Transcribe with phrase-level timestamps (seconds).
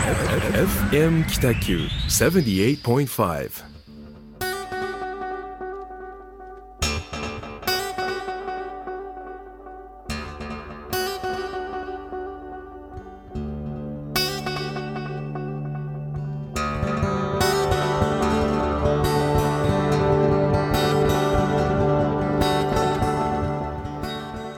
[0.00, 3.50] FM 北九78.5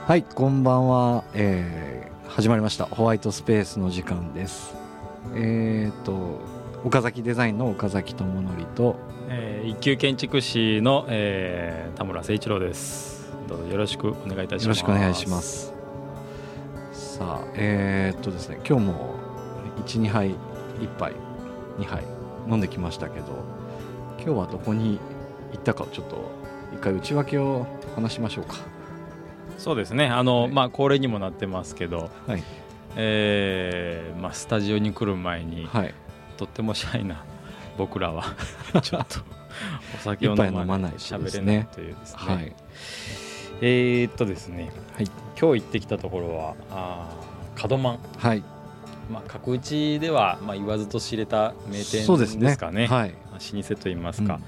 [0.07, 2.85] はいこんばんは、えー、始まりました。
[2.85, 4.82] ホワイトスペースの時間です。
[5.35, 6.39] えっ、ー、と
[6.83, 8.95] 岡崎デザインの岡崎智則と、
[9.29, 13.31] えー、一級建築士の、えー、田村誠一郎です。
[13.47, 14.63] どうぞよろしくお願いいたします。
[14.65, 15.73] よろしくお願いします。
[16.91, 19.15] さあえっ、ー、とですね今日も
[19.85, 20.35] 12杯
[20.79, 21.13] 1杯
[21.79, 22.03] 2杯
[22.49, 23.43] 飲んできましたけど
[24.17, 24.99] 今日はどこに
[25.51, 26.31] 行ったかをちょっと
[26.73, 28.55] 一回内訳を話しましょうか。
[29.57, 30.07] そうですね。
[30.07, 32.43] あの、はい、まあ恒例にもなってますけど、はい、
[32.95, 35.93] えー、まあ、スタジオに来る前に、はい、
[36.37, 37.23] とってもシャイな
[37.77, 38.23] 僕らは。
[38.81, 39.19] ちょっと
[39.95, 42.55] お酒を飲まない喋れないというですね、はい、
[43.61, 45.05] えー、っとですね、はい、
[45.39, 48.43] 今日行ってきたところはあ門満、はい。
[49.11, 52.07] まあ、角打ちでは、まあ、言わずと知れた名店
[52.39, 54.43] ですかね、ね、はい、老舗といいますか、うん、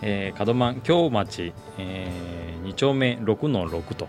[0.00, 4.08] えー、門満京町、えー、2丁目6の6と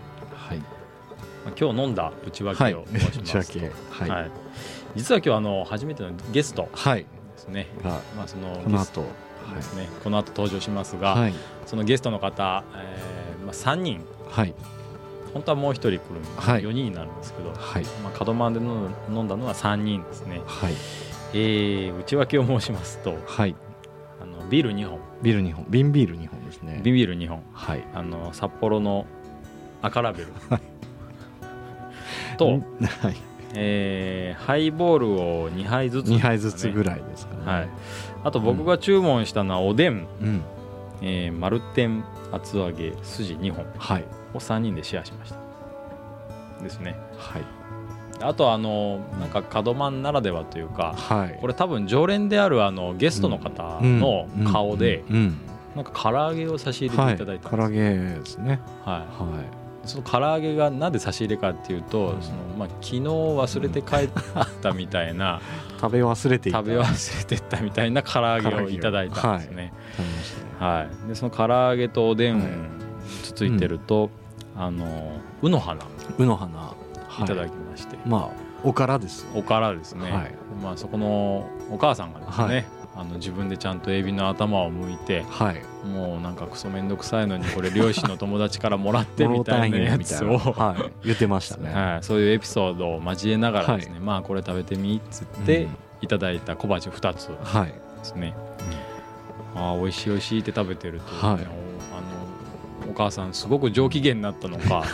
[1.58, 3.58] 今日飲んだ内訳を申しますと、
[3.90, 4.30] はい、はい、
[4.96, 9.04] 実は今日あの初めてのゲストですね、はい、まあ、そのこの後。
[9.54, 11.34] ですね、この後登場しますが、はい、
[11.66, 14.54] そのゲストの方、えーまあ、3人、はい、
[15.32, 17.84] 本当はもう1人来るんで、はい、4人になるんですけど、はい。
[18.02, 20.74] まあ、門真で飲んだのは3人ですね、はい。
[21.32, 23.54] えー、内訳を申しますと、はい、
[24.20, 25.00] あのビール2本。
[25.22, 25.66] ビール2本。
[25.68, 26.80] 瓶ビール2本ですね。
[26.82, 29.06] 瓶ビール2本、はい、あの札幌の
[29.82, 30.60] 赤ラベル、はい
[32.40, 33.16] と、はい。
[33.54, 37.68] えー、ハイボールを2杯ずつ、ね、2杯ずつぐらいですかね、はい、
[38.22, 40.42] あと僕が注文したのはおでん、うん、
[41.02, 43.66] えー、丸天厚揚げ筋2本。
[44.32, 45.36] を3人でシェアしました。
[46.62, 46.96] ですね。
[47.18, 47.42] はい。
[48.22, 55.02] あとあのなんか門真ならではというか、はい、これ多分常連であるあのゲストの方の顔で、
[55.74, 57.80] なんか唐揚げを差し入れていただいたんです、はい、唐揚げ
[58.20, 58.60] ですね。
[58.84, 58.94] はい、
[59.38, 64.08] はいその唐揚げがなんで差し入れかっていうと、うん、そのまあ、昨日忘れて帰っ
[64.60, 65.40] たみたいな、
[65.72, 69.72] うん、食べ忘れて食べ忘れてったみたいな唐揚げをいただいたんですね。
[70.58, 72.68] はい、はい、でその唐揚げとおでん
[73.22, 74.10] つついてると、
[74.54, 75.82] うん、あのうの花
[76.18, 76.74] うの花。
[77.24, 77.24] い。
[77.26, 82.66] ただきまして、まあおからです、おからですね、はい、まあそこのお母さんがですね、
[83.00, 95.66] あの自分でちゃんとエビの頭を剥いて、はい、もうなんかクソ面倒くさいのにこれ漁師の友達からもらってみたいなやつをはい、言ってましたね、 はい、そういうエピソードを交えながらですね、はい、まあこれ食べてみっつって
[96.02, 98.34] いただいた小鉢2つですね、
[99.54, 101.59] はい、ああ美味しい美味しいって食べてると、ね、はい
[102.88, 104.84] お母さんすごく上機嫌になったのか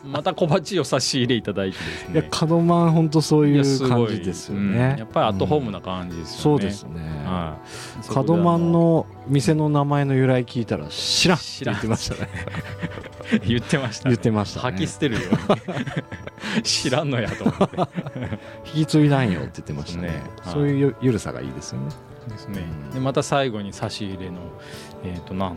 [0.04, 2.20] また小鉢を差し入れいただいてですね。
[2.20, 7.56] いや門真本当そういう感じですよね、うん、やっぱりアットホームな感じですよね、うん、そうですね、は
[8.08, 12.30] い、門真の店の名前の由来聞いたら知らんって 言ってましたね。
[13.46, 15.20] 言ってました、ね、言ってました、ね、吐き捨てるよ。
[16.64, 17.76] 知らんのやと思って。
[18.74, 21.88] 引き継いだんよって言ってましたね、ね、そういうゆるさがいいですよね。
[22.28, 24.38] ですね、うん、でまた最後に差し入れの
[25.04, 25.56] えっ、ー、と何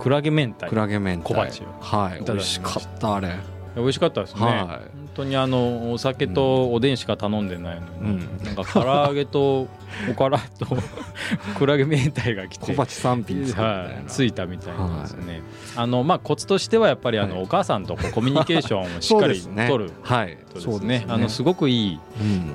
[0.00, 2.24] クラゲ明太クラゲ明太小鉢はい。
[2.24, 3.54] 美味しかったあれ。
[3.76, 9.66] 美味しかったですね、はい、本当にあのお酒とおでんしか頼んでないのに、うん、なんか唐揚げと
[10.10, 10.66] おからと
[11.56, 12.66] クラゲ明太が来て。
[12.66, 15.42] 小鉢3品つ,、はい、ついたみたいなんですね、はい、
[15.76, 21.04] あのまあコツとしてはやっぱりあの、お母さんとコミュニケーションをしっかり 取るはいそうですね。
[21.08, 22.00] あのすごくいい、やっ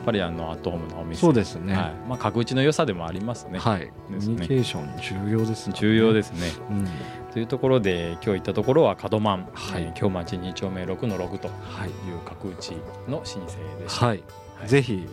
[0.05, 1.19] ぱりあのアットホームのお店。
[1.19, 1.93] そうですね、はい。
[2.07, 3.59] まあ角打ちの良さでもありますね。
[3.59, 5.73] はい、コミュニケーション重要ですね。
[5.77, 6.87] 重要ですね、うん
[7.33, 12.71] というところで今日行ったところは門満、はい、京町2丁目6の6という角打ち
[13.07, 14.23] の老舗でした、はい、
[14.57, 15.07] はい、ぜひ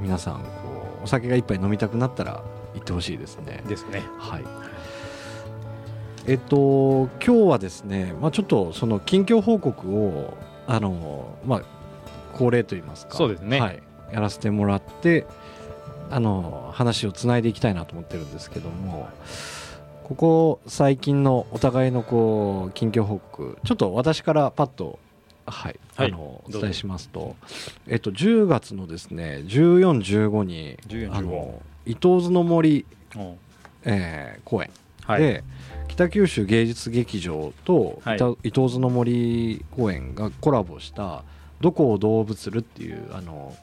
[0.00, 2.42] 皆さんこうお酒が一杯飲みたくなったら
[2.74, 3.62] 行ってほしいですね。
[3.66, 4.02] ですね。
[4.18, 4.44] はい。
[6.26, 10.36] えっと今日はですね、まあ、ちょっとその近況報告を
[10.66, 11.62] あのまあ
[12.34, 13.82] 恒例といいますかそうですね、はい、
[14.12, 15.26] やらせてもらって
[16.10, 19.08] あの話をつないでいきたいなと思ってるんですけども
[20.06, 25.00] ここ最近のお互いのこう近況報告ちょっと私からパッと
[25.46, 27.34] はい、はい、あのお伝えしますと、
[27.88, 30.78] えっと、10月のですね14、15に
[31.10, 32.86] あの伊東津の森、
[33.84, 34.70] えー、公演
[35.02, 35.44] はい、で
[35.88, 41.24] 北九州芸術劇場と、はい、伊東津の森公園がコラボした
[41.60, 43.56] 「どこを動物る」っていうあの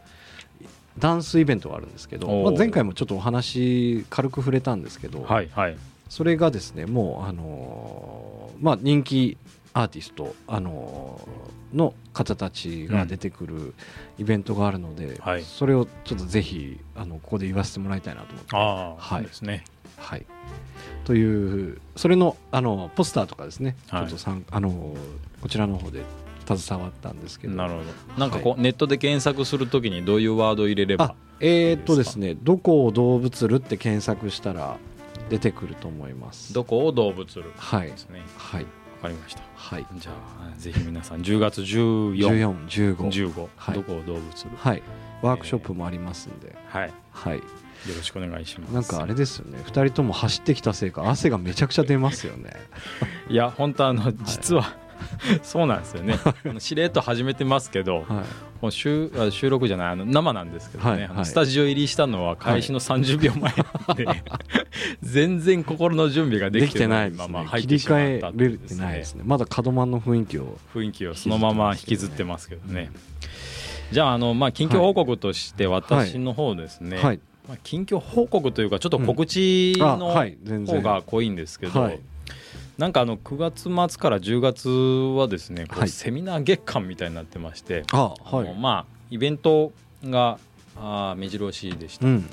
[1.00, 5.78] ダンスイベントがあるんですけど、まあ、前回もちょっとお話軽く触れたんですけど、はいはい、
[6.13, 9.36] それがですねもうあのー、まあ人気
[9.74, 13.74] アーティスト、あのー、の方たちが出てくる
[14.19, 18.56] イベントがあるので、うんはい、それをちょっとぜひあのここで言わせてもらいたいなと思って。
[18.56, 19.63] あ、はい、ですね。
[19.98, 20.25] はい。
[21.04, 24.95] というそれのあのポスターとかですね、はい、ちょっとさんあの
[25.42, 26.04] こちらの方で
[26.45, 27.56] 携わったんですけど。
[27.56, 27.86] なるほど。
[28.19, 34.77] なんかこう、はい、ネットで検索するときにどういうワードを入れればえー、っとですね「どこを動物る」って検索したら
[35.30, 36.54] 出てくると思います。
[36.54, 38.22] どこを動物るはいですね。
[38.38, 38.64] はい。
[38.64, 38.70] わ
[39.04, 39.42] かりました。
[39.56, 39.86] はい。
[39.96, 44.84] じゃあぜひ皆さん10月1415 15はい、どこを動物るはい。
[45.22, 46.94] ワークショップもありますんで、はい。
[47.12, 47.38] はい。
[47.38, 47.44] よ
[47.98, 48.74] ろしくお願いします。
[48.74, 49.58] なんかあれですよね。
[49.66, 52.54] 2人とも走ってきたせいか汗がめちゃくちゃ出ますよね。
[53.30, 54.76] いや本当あの実は、
[55.44, 56.18] そうなんですよね。
[56.60, 58.06] しれっと始めてますけど、はい、
[58.62, 63.54] もう収収録じゃないあの生なんですけどね、はい、スタジオ入りしたのは開始の30秒前
[63.96, 64.24] で、はい、
[65.02, 68.94] 全然心の準備ができてないまま入ってしまったんですね。
[68.94, 69.24] ですね。
[69.26, 72.92] まだ門真の雰囲気を雰囲気をそのまま引きずってますけどね、
[73.92, 77.20] じゃああの、まあ、近況報告として私の方ですね、はい。
[77.48, 80.14] まあ、近況報告というかちょっと告知の
[80.66, 81.92] 方が濃いんですけど、
[82.78, 89.72] なんかあの9月末から10月はですねこうセミナー月間みたいになってまして、はい、まあイベント
[90.06, 90.40] が
[90.75, 92.30] あ目白押しでした、うん、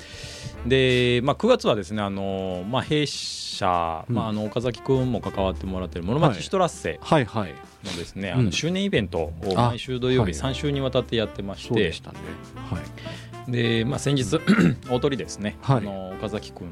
[0.65, 6.99] で、まあ、9月はですねあの、まあ、弊社、うん、まあ、あの岡崎君も関わってもらってる「室町シトラッセ」
[7.83, 11.93] のですね、はいはい、あの周年イベントを毎週土曜日3週にわたってやってまして、
[12.55, 12.79] は
[13.47, 13.51] い。
[13.51, 14.39] で、まあ、先日
[14.89, 16.67] 大鳥ですね、はい、あの岡崎君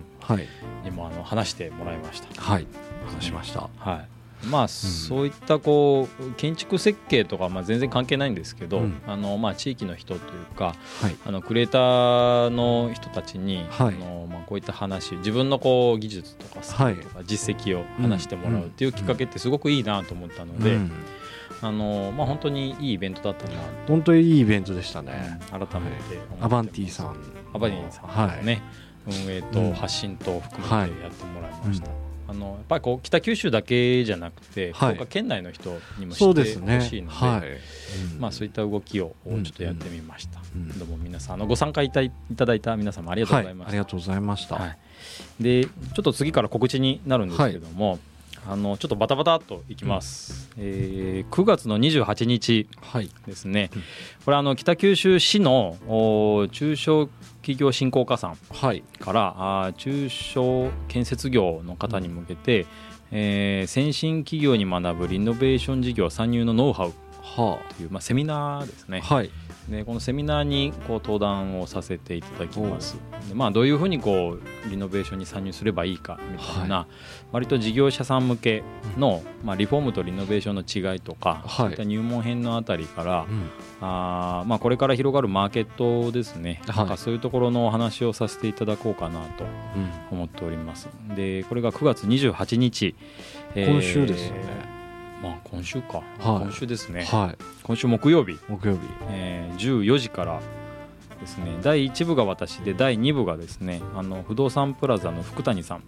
[0.84, 2.42] にもあの話してもらいました。
[2.42, 2.68] はい、
[3.16, 3.70] 話しました。
[3.78, 4.20] はい。
[4.46, 20.76] まあ、そういったこう建築設計とかまあ全然関係ないんですけど、うん、あのまあ地域の人というか、はい、あのクリエイターの人たちに、はい、あのまあこういった話自分のこう技術とかスキルとか実績を話してもらうっていうきっかけってすごくいいなと思ったので。
[20.76, 20.92] うん。
[21.62, 27.18] あのまあ、本当にいいイベントだったな本当にいいイベントでしたね、改めてアバンティさん
[27.54, 28.62] アバンティさんのね、
[29.06, 40.62] はい、運営と発信と含めてやってもらいました、はいあのやっぱりこう北九州だけじゃなくて、はい、福岡県内の人にも知ってほしいのでそう、ねはい、まあ、そういった動きをちょっとやってみました、うん。
[40.62, 44.78] うん、どうも皆さんあのご参加いたいただいた皆様ありがとうございました、はい、ありがとうございました、はい、
[45.40, 45.72] でちょ
[46.02, 47.98] っと次から告知になるんですけども、
[48.50, 52.68] あのちょっとバタバタっといきます、うん、えー、9月の28日
[53.28, 53.70] ですね、はい
[54.26, 55.78] これあの北九州市の
[56.52, 57.08] 中小
[57.42, 58.38] 企業振興加算
[59.00, 62.68] から、はい、あ中小建設業の方に向けて、うん、
[63.12, 66.94] えー、先進企業に学ぶリノベーション事業参入のノウハウ。
[67.36, 69.32] という、まあ、セミナーですね、はい、
[69.70, 72.98] でこのセミナーにこう登壇をさせていただきます。
[73.28, 78.64] で、まあ、どういうふうにこうリノベーションに参入すればいいかみたいな、はい、割と事業者さん向け
[78.98, 83.50] の、まあ、リフォームとリノベーションの違いとか、はい、そういった入門編のあたりから、うん、
[83.82, 89.46] あまあ、これから広がるマーケットですね、はい、なんかそういうところのお話をさせていただこうかなと
[90.12, 90.90] 思っております。
[91.16, 92.96] でこれが9月28日、
[93.56, 94.80] 今週ですよね。
[95.22, 98.40] まあ今週か、はい、今週ですね、はい、今週木曜日。
[98.48, 98.80] 木曜日、
[99.10, 100.42] えー、14時から
[101.20, 101.58] ですね。
[101.62, 105.84] 第1部が私で第2部がですねあの不動産プラザの福谷さん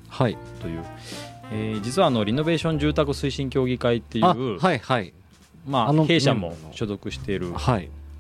[0.59, 5.13] という、はいえー、実はあのリノベーション住宅推進協議会っていう、はいはい。
[5.67, 7.53] まあ、弊社も所属している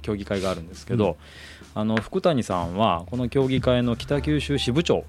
[0.01, 1.17] 協議会があるんですけど、
[1.75, 5.05] うん、あの福谷さんはこの協議会の北九州支部長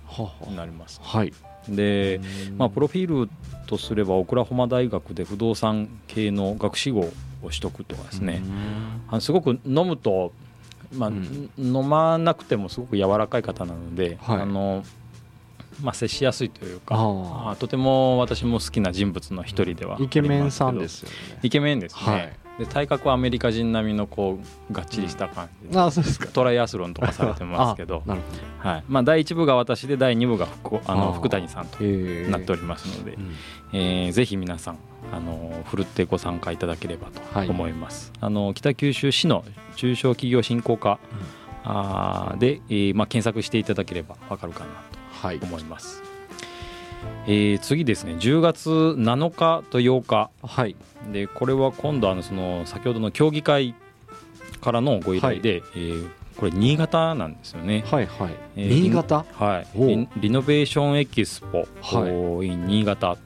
[0.47, 1.01] になります。
[1.03, 1.33] はい。
[1.69, 2.21] で、
[2.57, 3.31] まあ、プロフィール
[3.67, 7.13] とすればオクラホマ大学で不動産系の学士号を
[7.45, 8.43] 取得とかですね。
[9.09, 10.33] あのすごく飲むと、
[10.95, 14.85] まあ、うん、飲まなくてもすごく柔らかい方なので、はい、あの
[15.81, 21.41] まあ、接しやすいというかあとても私も好きな人物の一人ではイケメンさんですよね。
[21.43, 22.33] イケメンですね、はい。
[22.59, 24.39] で体格はアメリカ人並みのこ
[24.71, 26.27] うがっちりした感じ、うん、あそうですか。
[26.29, 28.03] トライアスロンとかされてますけど。
[28.59, 28.85] はい。
[28.89, 30.47] まあ、第1部が私で第2部が
[30.87, 33.17] あの福谷さんとなっておりますので、
[33.73, 34.79] えー、ぜひ皆さん
[35.13, 39.45] あのふるってご参加いただければと思います、はい、あの北九州市の
[39.77, 40.99] 中小企業振興課、うん、
[41.65, 46.13] あで、えーまあ、検索していただければ分かるかなと思います、はい
[47.27, 48.15] えー、次ですね。
[48.15, 50.77] 10月7日と8日、はい、
[51.13, 53.75] でこれは今度あのその先ほどの協議会
[54.61, 57.85] からのご依頼で、はい、えー、これ新潟なんですよね。
[57.87, 58.31] はいはい。
[58.57, 59.25] えー、新潟？
[59.33, 59.79] はい。
[59.79, 60.09] リ。
[60.17, 63.17] リノベーションエキスポ、はい、in 新潟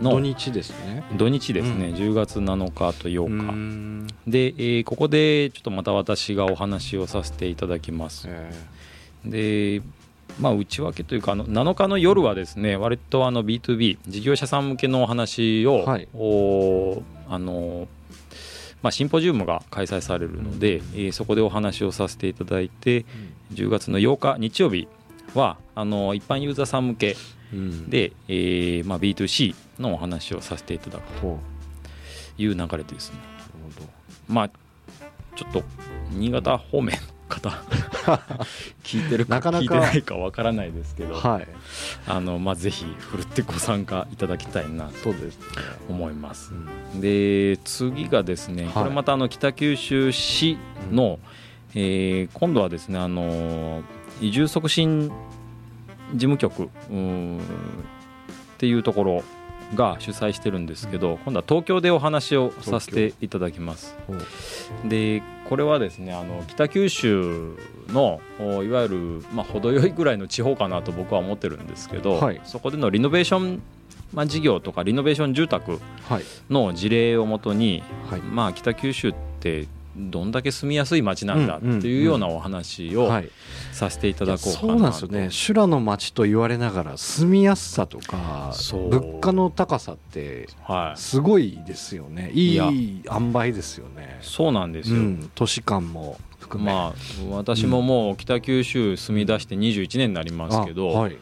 [0.00, 0.12] の。
[0.12, 1.04] 土日ですね。
[1.16, 8.28] 土日ですね、うん、10月7日と8日で、えー、ここでちょっとまた私がお話をさせていただきます、
[9.24, 9.82] で
[10.38, 17.88] まあ、内訳というかあの7日の夜はですね割とあの B2B 事業者さん向けのお話を、はい、おあの
[18.82, 23.04] まあ、シンポジウムが開催されるので、うん、えー、そこでお話をさせていただいて、
[23.50, 24.88] うん、10月の8日日曜日
[25.34, 27.16] はあの一般ユーザーさん向け
[27.52, 31.38] で、うん、えー、まあ、B2C のお話をさせていただくと
[32.38, 33.18] いう流れですね。
[34.28, 34.50] まあ
[35.36, 35.62] ちょっと
[36.10, 36.98] 新潟方面
[37.30, 37.50] 方。
[38.84, 39.62] 聞いてるかなかなか。
[39.62, 41.48] 聞いてないかわからないですけど、はい、
[42.06, 45.14] あのまあ、ぜひふるってご参加いただきたいなと
[45.88, 46.52] 思います。
[46.94, 50.58] うん、で次がですね、これまたあの北九州市
[50.92, 51.18] の、
[51.74, 53.82] うん、えー、今度はですねあの
[54.20, 55.10] 移住促進
[56.12, 56.68] 事務局っ
[58.58, 59.22] ていうところ
[59.74, 63.96] が主催してるんですけど今度は東京でお話をさせていただきます。
[64.84, 67.56] でこれはですねあの北九州
[67.88, 73.62] のいわゆる、まあ、程よいぐらいの地方かなと僕は思ってるんですけど、はい、そこでのリノベーション
[74.12, 75.80] まあ、事業とかリノベーション住宅
[76.48, 83.08] の事例をもとに、はい、まあ、北九州ってどんだけ住みやすい街なんだっていうようなお話を
[83.72, 85.30] させていただこうかなと、そうなんですよね。
[85.30, 90.48] 修羅の街と言われながら住みやすさとか物価の高さって
[90.96, 94.18] すごいですよね、はい、いい塩梅ですよね。
[94.20, 96.70] そうなんですよ、うん、都市間も含め。
[96.72, 96.94] まあ
[97.30, 101.16] 私ももう北九州住み出して21年になりますけど、はい、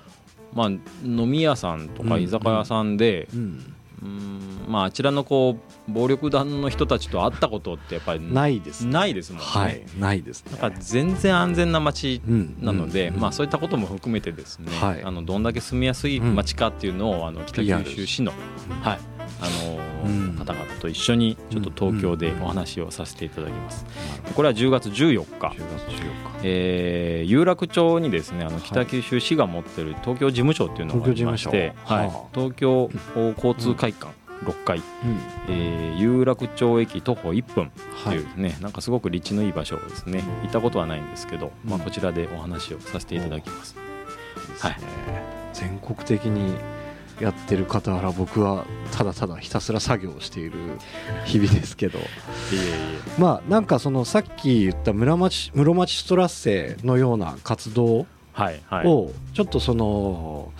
[0.52, 3.38] まあ飲み屋さんとか居酒屋さんで、うん。
[3.40, 4.40] うんうん。
[4.68, 9.46] まああちらのこう暴力団の人たちと会ったことってやっぱりないです、ね、ないですもんね。
[9.46, 12.20] はい、ないです、ね、だから全然安全な街
[12.60, 18.32] なので、まあそういったことも含めてですね、はい、あのどんだけ住みやすい街かっていうのを、あの北九州市の、
[18.82, 19.48] はい、あ
[20.06, 23.84] の方々と一緒にちょっと東京でお話をさせていただきます。
[24.34, 25.46] これは10月14日。
[25.48, 26.40] 10月14日。
[26.42, 32.90] えー、有楽町にですねあの北九州市が持ってる東京事務所っていうのがありまして、はい、東京
[33.36, 34.12] 交通会館。
[34.44, 34.84] 6階、うん、
[35.48, 37.72] えー、有楽町駅徒歩1分
[38.04, 40.22] というね、はい、なんかすごく立地のいい場所ですね。
[40.42, 43.76] 行ったことはないんですけど、まあ、こちらでお話をさせていただきます。
[44.60, 44.76] はい、
[45.52, 46.54] 全国的に
[47.20, 50.52] やってる傍ら僕はただただひたすら作業をしている
[51.24, 51.98] 日々ですけど。
[53.18, 58.06] まあなんかそのさっき言った室町室町ストラッセのような活動
[58.36, 60.52] をちょっとその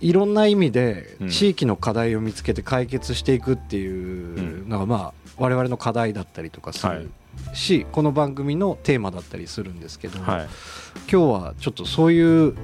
[0.00, 7.10] いろんな意味で地域の課題を見つけて解決していくっていうのがまあ我々の課題だったりとかする。
[7.54, 10.36] しこの番組のテーマだったりするんですけど今
[11.06, 12.56] 日はちょっとそういう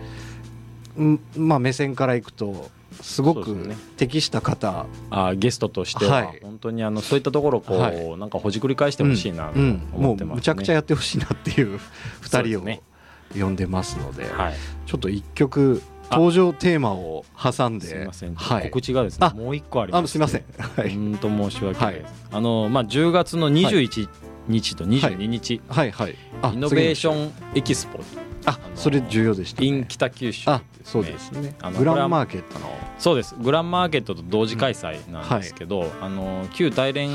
[1.36, 9.94] まあ目線からいくとすごく適した方、ね、あゲストとしては、本当にあのそういったところこう、はい、なんかほじくり返してほしいなと思ってます、ね。
[9.96, 10.20] うん。
[10.20, 11.78] うん、もうむちゃくちゃやってほしいなっていう
[12.22, 14.54] 2人を呼んでますので、はい、
[14.86, 24.08] ちょっと一曲登場テーマを挟んで、すみません、はい、告知がですね、もう一個あります、ね、すみません、はい、本当申し訳ない、はい、あのまあ10月の21
[24.48, 25.90] 日と22日、はい。
[25.90, 27.98] はい、はい、イノベーションエキスポ
[28.46, 31.54] あそれ重要でした、ね、in 北九州、あそうですね。
[31.62, 32.70] あのグランマーケットの。
[32.98, 33.34] そうです。
[33.38, 37.10] グランマーケットと同時開催なんですけど、うんはい、あの旧大連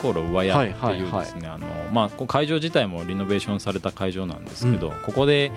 [0.00, 5.52] 航路上屋っていうですね、あのまあ会場自体もリノベーションされた会場なんですけど、うん、ここで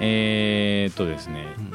[0.00, 1.72] えー、っとですね、うん、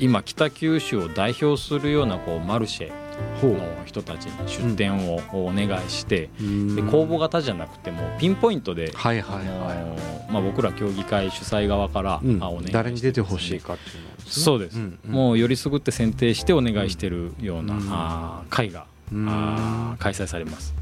[0.00, 3.09] 今北九州を代表するようなこうマルシェ
[3.42, 9.96] の人たちに出店をお願いして、うん、で公募型じゃなくてもピンポイントで、はいはいは
[10.28, 10.30] い。
[10.32, 20.72] まあ、僕ら協議会主催側から、うん、お願い誰に出てほしいかっていうの、ね、そうです、うんうん、もうよりすぐって選定してお願いしてるような、うん、あ会があ開催されます。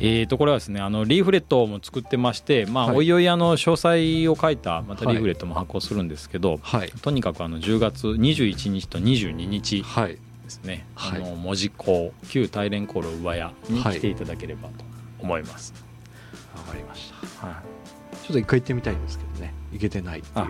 [0.00, 9.82] うん、えー、とこれはですねあのリーフレットも作ってまして、まあ、おいおいあの詳細を書いたまたリーフレットも発行するんですけど、はい、とにかくあの10月21日と22日
[10.46, 14.84] ですね、はい、あの門司港旧大連航路上屋に来ていただければと
[15.18, 15.74] 思います。
[16.54, 19.52] わ、はい、かりました、はい、ちょっと一回行ってみたいんですけどね。
[19.72, 20.42] 行けてないってい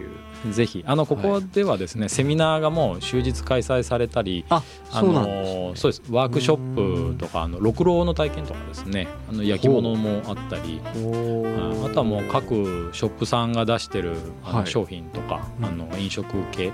[0.50, 0.52] う。
[0.52, 0.84] ぜひ。
[0.86, 6.02] あのここではですね、はい、セミナーがもう終日開催されたりあそうなんです、ね、そうです。
[6.10, 9.08] ワークショップとかあの六郎の体験とかですね。
[9.28, 16.72] あの焼き物もあったりあとはもう各ショップさんが出してるあの商品とか、はい、あの飲食系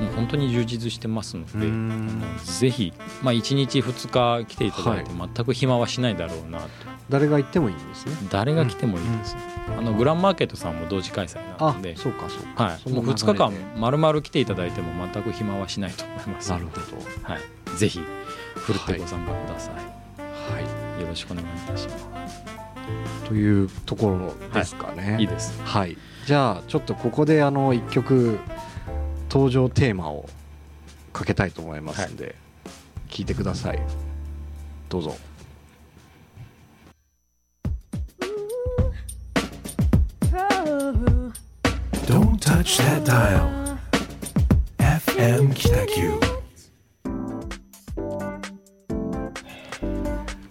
[0.00, 2.92] もう本当に充実してますのであのぜひ、
[3.22, 6.68] まあ、1日2日来ていただいて全く暇はしないだろうなと、
[7.10, 8.12] 誰が行ってもいいんですね。
[8.30, 9.36] 誰が来てもいいです、
[9.68, 11.96] うん、あのグランマーケットさんも同時開催なので。
[11.96, 16.80] そうかそうか、はい、もう2日間まるまる来ていただいても全く暇はしないと思いますなるほど、
[17.22, 18.00] はい、ぜひ
[18.54, 20.60] ふるってご参加ください、は
[20.98, 22.10] い、よろしくお願いいたします。
[23.26, 25.60] というところですかね、はい、いいです。
[25.62, 25.96] はい。
[26.26, 28.38] じゃあちょっとここであの1曲
[29.30, 30.28] 登場テーマを
[31.12, 32.34] かけたいと思いますんで、はい、
[33.08, 33.80] 聞いてください。
[34.88, 35.16] どうぞ。
[42.06, 43.78] Don't touch that dial.
[44.78, 46.10] FM 北九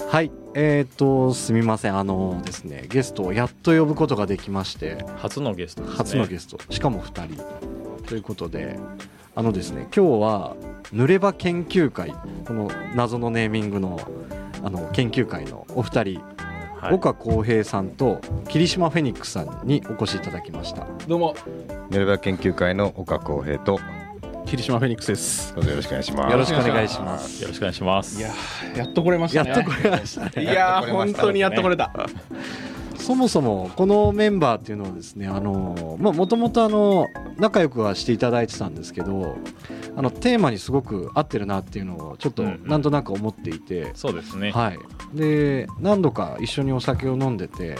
[0.07, 0.31] はい。
[0.55, 1.97] えっ、ー、とすみません。
[1.97, 5.03] あのですねゲストをやっと呼ぶことができまして。
[5.17, 6.57] 初のゲスト、ね、初のゲスト。
[6.69, 7.78] しかも2人
[8.09, 8.79] ということで
[9.35, 10.55] あのですね今日は
[10.91, 12.11] 濡れ場研究会
[12.45, 14.01] この謎のネーミングの
[14.63, 16.21] あの研究会のお二人
[16.81, 20.87] はい、岡浩平さんと霧島フェニックスさんにお越しいただきました。
[21.09, 21.35] どうも。
[21.89, 23.81] 濡れ場研究会の岡浩平と
[24.45, 25.53] 霧島フェニックスです。
[25.55, 26.31] どうぞよろしくお願いします。
[26.31, 27.41] よろしくお願いします。
[27.41, 28.17] よろしくお願いします。
[28.17, 28.29] いや
[28.77, 29.49] やっと来れましたね。
[29.49, 30.43] やっと来れましたね。
[30.43, 31.91] いや本当にやっと来れた。
[32.95, 37.07] そもそもこのメンバーっていうのはですねあのまあもともとあの
[37.39, 39.37] 仲良くはしていただいてたんですけど
[39.95, 44.51] あのテーマにすごく合ってるなっていうのをちょっとなんとなく思っていて、うんうん、そうですね。
[44.51, 44.79] はい。
[45.13, 47.77] で何度か一緒にお酒を飲んでて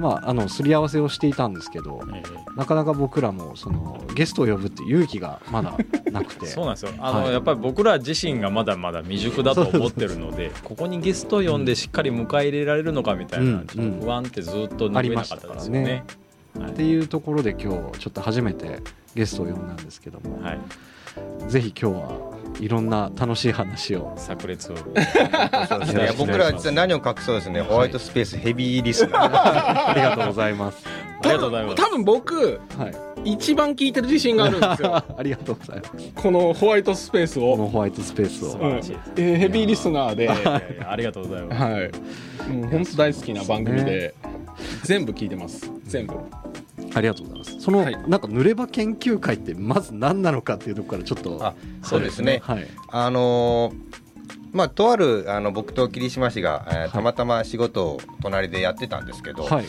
[0.00, 5.76] まあ、あのすり合わせをしていたんですけど、えー、なかなか僕らもそのゲストを呼ぶって勇気がまだ
[6.10, 6.46] なくて。
[6.48, 6.92] そうなんですよ。
[7.00, 15.82] あの、はい、やっぱり僕ら自身がまだまだ未熟だと思ってるのでここにゲストを呼んでしっかり迎え入れられるのかみたいな、ちょっと不安ってずっと拭えなかったですよね。
[15.82, 16.04] ね。
[16.58, 18.80] はい、っていうところで今日ちょっと初めて
[19.14, 20.60] ゲストを呼んだんですけども、はい、
[21.48, 24.14] ぜひ今日はいろんな楽しい話を。
[24.16, 24.76] 炸裂を。
[26.18, 29.88] 僕らは実は何を隠そうですね、ホワイトスペースヘビーリスナー。
[29.90, 30.84] ありがとうございます。
[31.22, 31.76] ありがとうございます。
[31.76, 32.86] 多分僕、は
[33.24, 34.96] い、一番聞いてる自信があるんですよ。
[35.16, 36.12] ありがとうございます。
[36.14, 37.52] このホワイトスペースを。
[37.52, 40.28] このホワイトスペースを、うん、えー、ヘビーリスナーで。
[40.28, 41.62] ありがとうございます。
[41.62, 42.52] はい。
[42.52, 44.14] もう本当大好きな番組で、
[44.84, 45.70] 全部聞いてます。
[45.84, 46.14] 全部
[46.94, 47.60] ありがとうございます。
[47.60, 52.40] その、はい、なんか濡れ場研究会ってまず何なのかっていうところからちょっとあそうですね。
[52.42, 53.90] はい、あのー
[54.52, 59.66] まあ、とあるあの僕と霧島氏が、えー、たまたま仕事を隣でやってたんですけど、はい、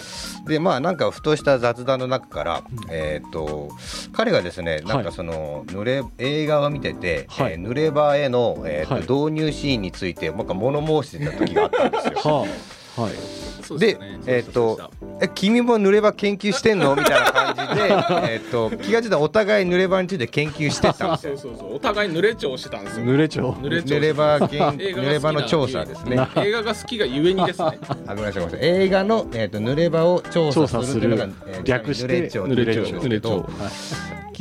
[0.47, 3.69] でまあなんかふとした雑談の中から、うん、えーと、
[4.12, 12.13] 彼がですねなんかその、濡れ映画を見てて、はい、えー、濡れ場への、えーと導入シーンについてなんか物申してた時があったんですよ。
[12.31, 13.80] はあはい。
[13.80, 16.95] で、えっ、とえ君も濡れ場研究してんの？
[16.95, 17.95] みたいな感じで
[18.34, 21.75] えっと気が付いたらお互い濡れ場について研究してたそうそうそう。
[21.75, 23.06] お互い濡れ帳してたんですよ。
[23.06, 26.17] 濡れ帳濡れ濡れ場研濡れ場の調査ですね。
[26.38, 26.97] 映画が好き。
[26.97, 27.80] がゆえにですね。
[28.08, 28.60] あごめんなさいごめんなさい。
[28.62, 33.49] 映画のえっ、と濡れ場を調査するというのが、えー、略して濡れ帳濡れ帳ですけど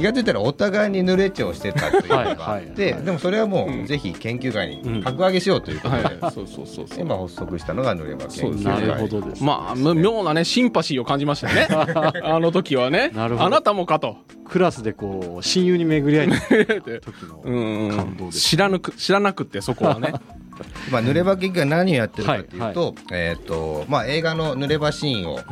[0.01, 8.87] 気が付いたらお互いに濡れ帳してたというのがあってでもそれはもうぜひ研究会に格上げしようということでそうそうそう今発足したのが濡れ場研究会。
[8.87, 11.69] なるほどですまあ妙なねシンパシーを感じましたね。
[12.25, 13.13] あの時はね。
[13.15, 14.17] あなたもかと。
[14.51, 17.39] クラスでこう親友に巡り合い時の
[17.97, 20.13] 感動で知らぬく知らなくてそこはね
[20.91, 25.43] まあ濡れ場研究が何をやってるかというと、えっ、ー、とまあ映画の濡れ場シーンを、うん、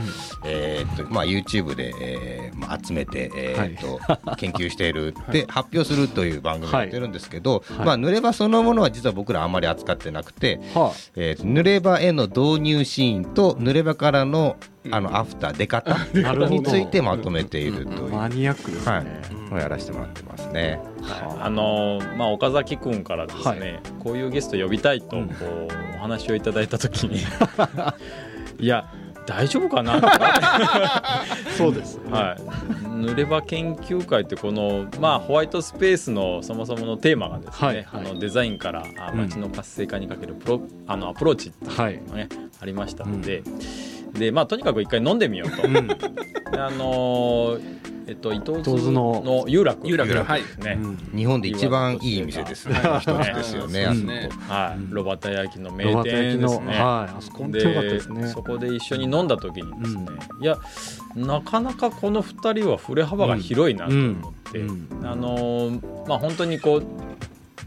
[0.44, 14.57] えっ、ー、とまあ YouTube で、えー、まあ集めてえっ、ー、と、はい、 研究しているで発表するという番組をやってるんですけど、まあ濡れ場そのものは実は僕らあんまり扱ってなくて、はあ、えー、濡れ場への導入シーンと濡れ場からの
[14.90, 15.94] あのアフター出方
[16.48, 18.09] についてまとめているという。
[18.09, 19.20] マニアックですね、
[19.51, 27.20] はい、やらせてもらってますね、はい、あのまあ岡崎君からですね、はい、こういうゲスト呼びたいとこうお話をいただいた時に
[28.59, 28.90] いや
[29.27, 30.01] 大丈夫かな？
[31.57, 32.42] そうです、ね、はい、
[32.87, 37.77] 濡れ場研究会ってこの、まあ、ホワイトスペースのそもそものテーマがですね、はい。
[37.77, 42.29] はい、あのデザインから街の活性化にかけるプロ、うん、あのアプローチっていうのがね、はい、
[42.61, 43.61] ありましたので、うん
[44.12, 49.87] でまあとにかく一回飲んでみようと、うん、あのー、えっと伊東津の有楽。
[49.87, 50.12] 有楽。
[50.12, 50.42] はい。
[50.59, 50.79] ね、
[51.14, 52.75] 日本で一番いい店ですね。
[53.01, 53.87] 一つですよね、
[54.49, 56.66] はい、炉端焼きの名店ですね。
[56.66, 56.79] はい。
[56.79, 60.07] あそこでそこで一緒に飲んだ時にですね、
[60.40, 60.57] いや
[61.14, 64.64] なかなかこの二人は振れ幅が広いなと思って、
[65.05, 66.83] あのまあ本当にこう、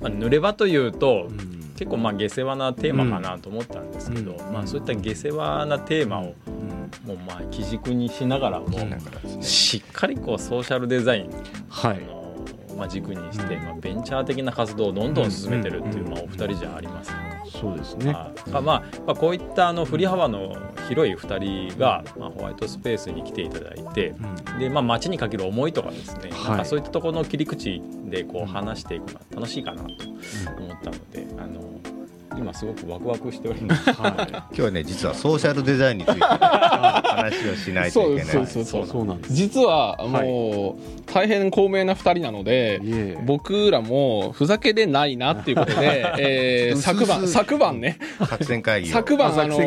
[0.01, 6.35] まあ、濡れ場というと、うん結構まあ下世話なテーマかなと思ったんですけど、まあ、そういった下世話なテーマを
[7.07, 8.67] もうまあ基軸にしながらも
[9.41, 11.31] しっかりこうソーシャルデザイン、
[11.69, 12.20] はい、
[12.81, 17.21] まあ、軸にして、まあ、ベンチャー的な活動をどんどん進めてるっていう、まあ、お二人じゃありませんか。
[17.45, 20.55] そうですね、あまあ、まあ、こういったあの振り幅の
[20.87, 24.15] 広い2人が、まあ、ホワイトスペースに来ていただいて、
[24.53, 29.89] うん、でまあ、街にかける思いとかですね、はい、なんかそういったところの切り口でこう話していくのは楽しいかなと
[30.57, 31.61] 思ったので、あの
[32.37, 38.25] 今すごくワクワクしております、はい、今日はね実はソーシャルデザインについて話をしないといけない。
[38.25, 39.33] そうそうそうそうなんです。
[39.33, 47.97] 実はもう、大変高名な2人なので僕らもふざけでないなっていうことで、 えー、昨晩昨晩ね。
[48.19, 49.57] 作戦会議 昨晩あの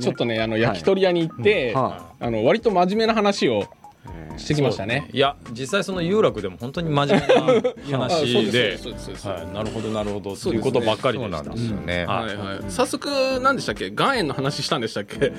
[0.00, 3.66] ちょっとねあの焼き鳥屋に行って、あの割と真面目な話を
[4.42, 5.08] してきましたね。
[5.12, 7.34] いや実際その有楽でも本当に真面目
[7.92, 8.78] な 話で、
[9.24, 11.42] はい、なるほどなるほどっていうことばっかりでした。
[11.42, 12.06] ですよね。
[12.06, 12.58] はいはい。
[12.68, 13.08] 早速
[13.40, 13.86] 何でしたっけ？
[13.88, 15.18] 岩塩の話したんでしたっけ？
[15.18, 15.32] ね、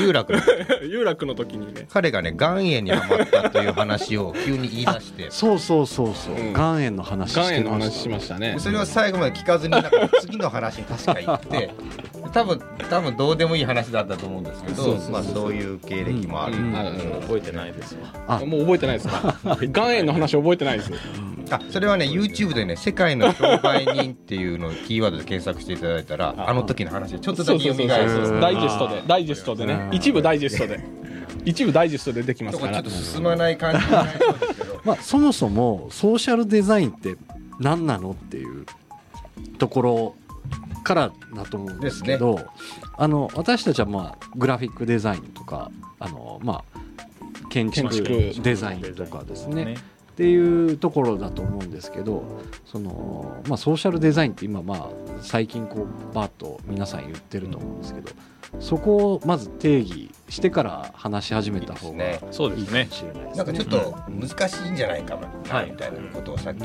[0.00, 0.34] 有楽
[0.88, 1.86] 有楽の時にね。
[1.90, 5.26] 彼がね岩塩にハマったという話を急に言い出して。
[5.30, 6.50] そうそうそうそう。
[6.52, 8.56] 岩塩の話岩塩の話しましたね。
[8.58, 9.90] それは最後まで聞かずになんか
[10.20, 11.70] 次の話に確か言って。
[12.32, 16.54] 多分多分どうでもいい話だったと思うんですけど、まあそういう経歴もある。
[17.22, 18.40] 覚えてないですわ。
[18.46, 19.36] もう覚えてないですか？
[19.62, 20.92] 岩塩の話覚えてないです。
[21.50, 26.54] あそれはね YouTube でね「世界の商売人」っていうのをキーワードで検索していただいたらあ。
[26.54, 29.88] の時の話ちょっとだけ読み返すダイジェストでダイジェストでね。
[29.92, 30.80] 一部ダイジェストで。
[31.44, 32.74] 一部ダイジェストでできますから。
[32.74, 34.80] ちょっと進まない感じになりそうですけど。
[34.84, 37.16] まあそもそもソーシャルデザインって
[37.58, 38.66] 何なのっていう
[39.58, 40.14] ところ
[40.84, 42.44] からだと思うんですけど、ね、
[42.96, 46.78] あの私たちはまあグラフィックデザインとかあのまあ
[47.50, 47.90] 建築
[48.42, 49.76] デザインとかですね。
[50.12, 52.24] っていうところだと思うんですけど
[52.66, 54.88] その、まあ、ソーシャルデザインって今、まあ、
[55.22, 58.10] 最近こうバーッと皆さん言ってると思うんですけど
[58.58, 63.32] そこをまず定義してから話し始めた方がいいかもしれないですね。
[63.34, 66.64] なんかちょっと難しいんじゃないかな、みたいなことをさっき、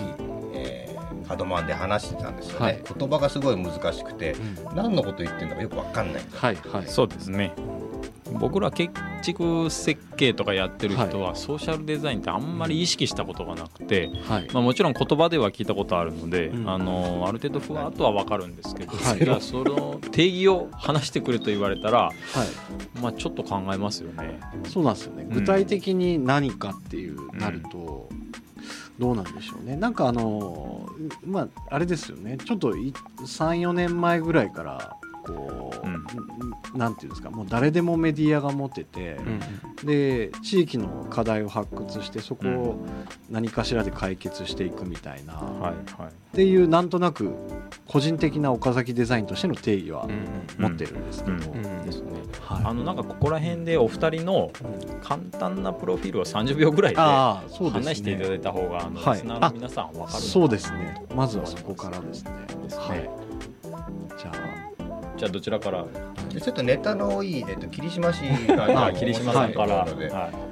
[0.53, 7.53] えー、ハドマンで話してたんですよね、はい、言葉がすごい難しくて、うん、何のこと言ってるのかよく分かんないはいはい、そうですね
[8.39, 24.39] 僕ら建築設計とかやってる人は、ソーシャルデザインってあんまり意識したことがなくて、はい、まあ、もちろん言葉では聞いたことあるので、うん、あのある程度ふわっとは分かるんですけど、はい、その定義を話してくれと言われたら、はい、まあ、ちょっと考えますよね。
[24.67, 25.27] そうなんですよね。
[25.29, 28.09] 具体的に何かっていうなると、
[28.99, 29.75] どうなんでしょうね。
[29.75, 30.87] なんかあの
[31.25, 32.37] まああれですよね。
[32.37, 35.89] ちょっと34年前ぐらいからこう、う
[36.75, 39.17] ん、なんていうんですかもう誰でもメディアが持ってて、
[39.81, 42.85] うん、で地域の課題を発掘してそこを
[43.29, 47.33] 何かしらで解決していくみたいな、はいはい、っていうなんとなく
[47.87, 50.07] 個人的な岡崎デザインとしての定義は
[50.57, 51.37] 持ってるんですけど、
[51.83, 52.11] ですね、
[52.41, 54.51] はい、あのなんかここら辺でお二人の
[55.01, 61.05] 簡単なプロフィールを30秒ぐらいで話していただいた方があの、リスナーの皆さん分かるそうですね。
[61.15, 62.31] まずはそこからですね。
[62.63, 62.83] ですね。
[62.83, 63.09] はい。
[64.17, 64.54] じゃあ
[65.17, 65.85] じゃあどちらから？
[66.39, 70.45] ちょっとネタの多い、えっと、霧島市が 霧島さんから、はい、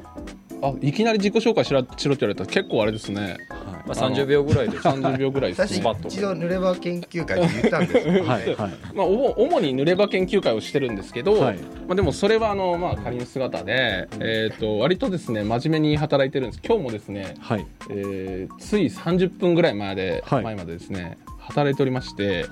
[0.62, 3.38] あいきなり自己紹介しろしろって言われたら結構あれですね。
[3.86, 4.78] まあ、30秒ぐらいで。
[4.80, 8.56] 30秒ぐらいです一度濡れ場研究会で言ったんですはい、はい、
[8.95, 16.62] まあ、主に濡れ場研究会をしてるんですけど、はい、まあ、でもそれはあの、まあ、仮の姿で、えーと、割とですね真面目に働いてるんです。
[16.65, 17.65] 今日もですね、はい。
[17.89, 22.45] えー、つい30分ぐらい前で、前までですね働いておりまして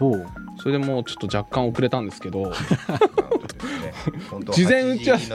[0.57, 2.51] それでもうちょっと若干遅れたんですけど
[4.51, 5.27] 事前打ち合わせ。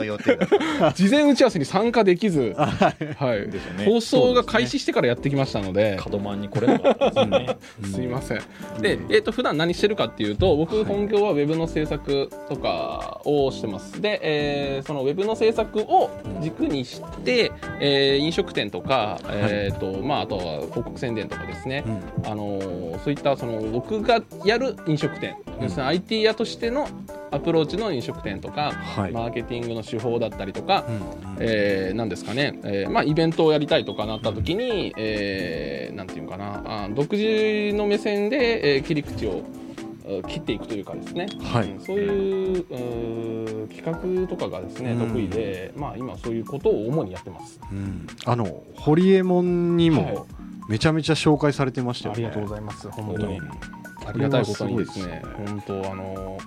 [0.95, 3.47] 事前打ち合わせに参加できず、 はい。
[3.77, 5.97] ね、放送が開始してからやってきましたので。
[5.99, 7.57] 角間にこれなかったですね。
[7.93, 8.37] すいません。
[8.81, 14.01] で、えーと、普段何してるかっていうと僕本業はウェブの制作とかをしてます。
[14.01, 16.09] で、えー、そのウェブの制作を
[16.41, 21.83] 軸にして、えー、飲食店とか、えーとまあ、あとは広告宣伝とかですね、
[22.25, 22.59] あの
[23.03, 26.87] そういったその僕がやる飲食店、要するに IT 屋としての
[27.31, 31.01] アプローチの飲食店とか、はい、マーケティングの手法だったりとか、うんうん、
[31.39, 36.63] えー、なんですかね、えーまあ、イベントをやりたいとかなった時に、うん、えー、なんていうかな。
[36.85, 39.43] あ独自の目線で、えー、切り口を
[40.27, 50.25] 切っていくというかですね、はい、うん、そういうう企画とかがですね、うん、得意で、まあ、今そういうことを主にやってます、うん、あの堀エモ門にも
[50.69, 52.89] めちゃめちゃ紹介されてましたよね、ありがとうございます。
[52.89, 53.41] 本当に。
[54.05, 55.21] ありがたいことにですね。
[55.45, 56.37] 本当あの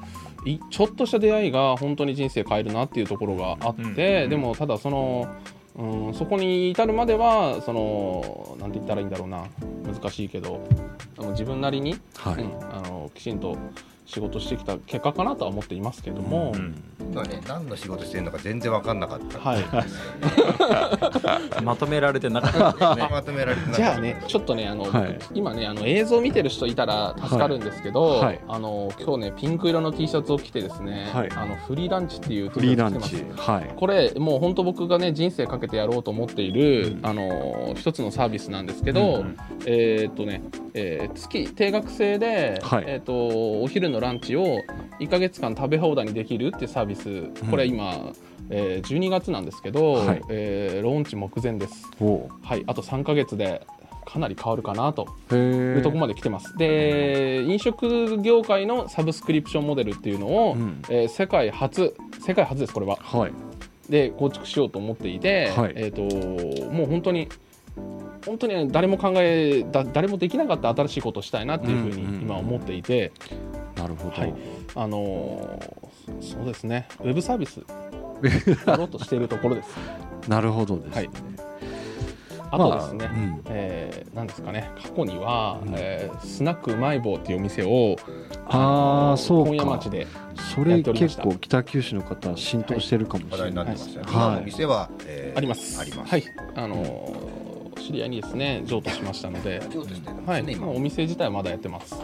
[0.71, 5.29] ちょっとした出会いが本当に人生変えるなっていうところがあって、でもただその
[5.77, 9.45] うん、そこに至るまではそのなんて言ったらいいんだろうな。
[9.87, 10.61] 難しいけど
[11.31, 13.57] 自分なりに、はい、うん、あのきちんと
[14.11, 16.53] 仕事してきた結果かなとは思っていますけども、
[16.99, 17.41] 今ね。
[17.47, 19.63] 何の仕事してるのか全然分かんなかった、はい、
[21.63, 22.97] まとめられてなかった。
[22.97, 40.43] ね まとめられてじゃあねちょっとねあの、はい、今ねあの映像見てる人いたら助かるんですけど、はい、あの今日ねピンク色の T シャツを着てですね、はい、あのフリーランチっていうフリーランチ、はい、これもう本当僕がね人生かけてやろうと思っている、うん、あの一つのサービスなんですけど、うん、えー、っとね、
[40.75, 44.59] えー、月定額制で、はい、えー、っとお昼のランチを
[44.99, 47.29] 1か月間食べ放題にできるってサービス。
[47.51, 48.13] これ今、うん、
[48.51, 51.87] えー、12月なんですけど、はい、えー、ローンチ目前です、
[52.43, 53.67] はい、あと3か月で
[54.05, 55.07] かなり変わるかなと。
[55.33, 56.57] いうところまで来てます。
[56.57, 62.97] で飲食業界のサブスクリプションモデルっていうのを、うん、えー、世界初世界初ですこれは。
[62.97, 63.33] はい、
[63.89, 67.29] で構築しようと思っていて、はい、えーと、もう本当に
[68.25, 73.13] 本当に誰も考えだ誰もできなかった新しいことをしたいなっていうふうに今思っていて、
[73.81, 74.35] なるほど、はい、
[74.75, 76.87] あのー、そうですね。
[77.01, 77.61] ウェブサービス
[78.69, 79.69] やろうとしているところです。
[80.29, 81.11] なるほどですね、はい。
[82.51, 84.71] あとですね、まあうん、えー、なんですかね。
[84.83, 87.97] 過去には、うん、えー、スナックうまい棒っていうお店を
[88.47, 90.07] ああそう本屋町で
[90.55, 93.77] それ結構北九州の方浸透してるかもしれない、はい、
[94.35, 95.81] はい、店は、えー、あります。
[95.81, 96.11] あります。
[96.11, 96.25] はい。
[96.55, 99.63] あのー、知り合いにですね譲渡しましたので。
[100.27, 101.95] はい、お店自体はまだやってます、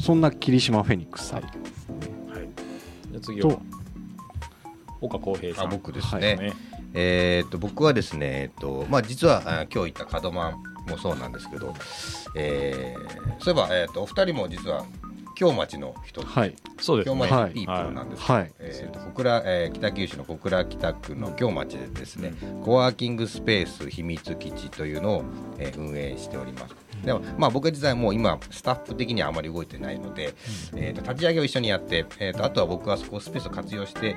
[0.00, 2.48] そんな霧島フェニックスさん、はい、はい、
[3.10, 3.60] じゃ次は
[5.00, 5.70] 岡浩平さん。
[5.70, 6.52] 僕ですね、はい。
[6.94, 11.74] えー、っと僕はですね、えっとまあ、実は今日言った門マンもそうなんですけど、
[12.34, 14.84] えー、そういえば、えー、っとお二人も実は
[15.36, 25.24] 京町の人、はい、そうです、ね、京町ピープルなんですけど、はい、えー、小倉、えー、北九州の小倉北区の京町でですね、うん、コワーキングスペース秘密基地というのを、
[25.58, 26.74] えー、運営しております。
[27.04, 30.34] でも、まあ、僕自体も今スタッフ的にはあまり動いてないので、
[30.74, 34.16] えー、と立ち上げを一緒にやって、えー、とあとは僕はそこスペースを活用して、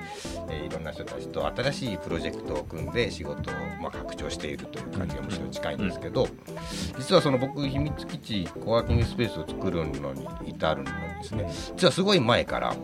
[0.50, 6.28] えー、いろんな人たちと新しいプロジェクトを組んで仕事を、まあ、拡張しているという感じがむしろ近いんですけど、
[6.98, 12.76] 実はその僕秘密基地コワーキングスペースを作るのに至るのにですね実はすごい前から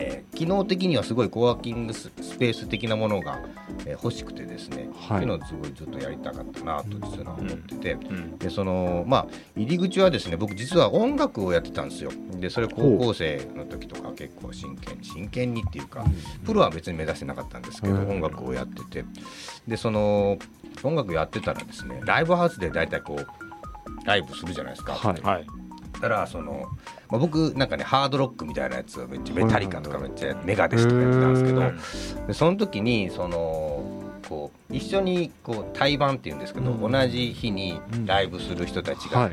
[0.00, 2.08] えー、機能的にはすごいコワーキングス
[2.38, 3.40] ペース的なものが、
[3.84, 12.12] えー、欲しくてですね、はい、っていうのをすごいずっとやりたかったなと実は思ってて、うんうん、でそのまあ入り口はですね僕実は音楽をやってたんですよ。
[12.38, 16.04] でそれ高校生の時とか結構真剣に真剣にっていうか、
[16.44, 19.04] プロは別に目指してなかったんですけど、音楽をやってて。
[19.66, 20.38] でその
[20.82, 24.94] 音楽やってたらですねライブハウスで大体こうライブするじゃないですか。
[24.94, 25.67] はい
[26.00, 26.68] たらその、
[27.10, 39.30] まあ、僕なんかねハードロックみたいなやつをめっちゃメタリカとかめっちゃメガデスとかやってたんですけどでその時にそのこう一緒にこう対バンっていうんですけど、同じ日にライブする人たちが、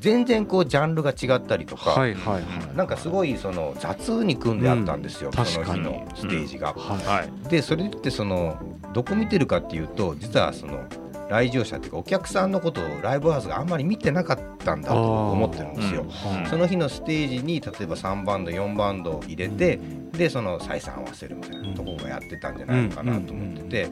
[0.00, 6.74] 全然こうジャンルが違ったりとか、はいはいはい、なんかすごいその雑に組んであったんですよ、うん、その日のステージが。
[6.76, 8.60] うんはい、でそれってその
[8.92, 10.84] どこ見てるかっていうと実はその
[11.28, 16.06] 来場者っていうかお客さんのことをライブハウスがあんまり見てなかったんだと思ってるんですよ。
[16.48, 19.78] その日のステージに例えば3バンド4バンド入れて、
[20.12, 23.90] でその採算合わせるみたいなところがやってたんじゃないのかなと思ってて、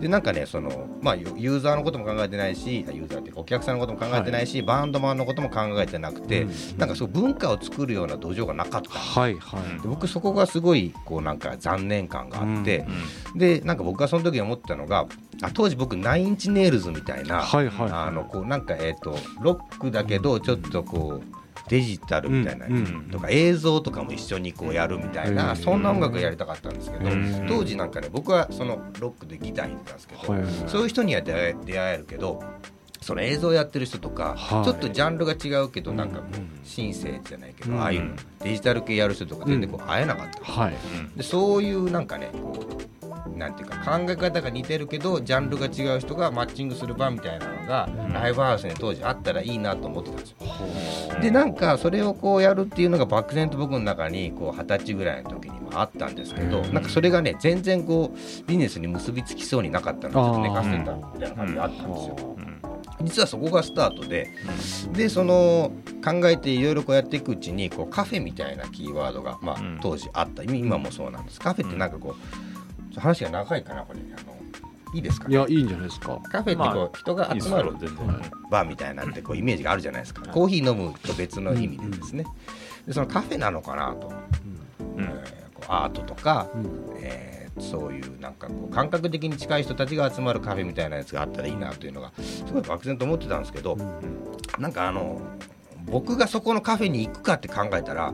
[0.00, 8.90] でなんかねその、まあ、ユーザーのことも考えてないしユーザーっていうかお客さんのことも考えてないし、はい、バンドマンのことも考えてなくて、なんかそう文化を作るような土壌がなかった。
[8.90, 12.86] はいはい、で僕そこがすごいこうなんか残念感があって、
[13.34, 15.06] でなんか僕がその時思ったのが
[15.42, 22.66] あ当時僕ナインチネイルズみたいな、はいはい、あのこうなんかえっ、ー、とロックだけどちょっとこうデジタルみたいな、
[23.10, 27.08] とか映像とかも一緒にこうやるみたいな、そんな音楽やりたかったんですけど、
[27.48, 32.42] 当時なんかね僕はそのロックでギター弾いてたんですけど、そういう人には出会えるけど
[33.00, 36.20] その映像やってる人とか、ちょっとジャンルが違うけどなんか
[36.62, 40.70] シンセじゃないけど、ああいうデジタル系やる人とか全然こう会えなかった、
[41.16, 42.82] でそういうなんかねこう
[43.36, 50.36] なんていうか考え方が似てるけどジャンルが違う人がマッチングする場みたいなのが、ライブハウスに当時あったらいいなと思ってたんですよ。
[51.20, 58.16] でなんかそれをこうやるっていうのが漠然と僕の中にこう二十歳ぐらいの時にもあったんですけど、なんかそれがね全然こう
[58.46, 62.36] ビジネスに結びつきそうになかったのでちょっと寝かせてたみたいな感じがあったんですよ。
[63.02, 64.30] 実はそこがスタートで、
[64.92, 65.72] でその
[66.04, 70.44] 考えていろいろこうやっていくうちにこうカフェみたいなキーワードが、まあ、当時あった。
[70.44, 71.40] 今もそうなんです。
[71.40, 72.51] カフェってなんかこう
[73.00, 74.00] 話が長いかなこれ。
[74.00, 74.36] あの
[74.94, 76.20] いいですか、いやいいんじゃないですか。
[76.30, 77.72] カフェってこう、人が集まる
[78.50, 82.26] バーみたいなってこうイメージがあるじゃないですか、コーヒー飲むと別の意味でですね、
[82.86, 84.12] でそのカフェなのかなと、
[84.96, 85.04] うん。
[85.04, 94.00] えー、こうアートとか、うん、えー、そういうなんかこう感覚的に近い人たちが集まるカフェみたいなやつがあったらいいなというのがすごい漠然と思ってたんですけど、うん、
[94.58, 95.20] なんかあの
[95.86, 98.12] 僕がそこのカフェに行くかって考えたら、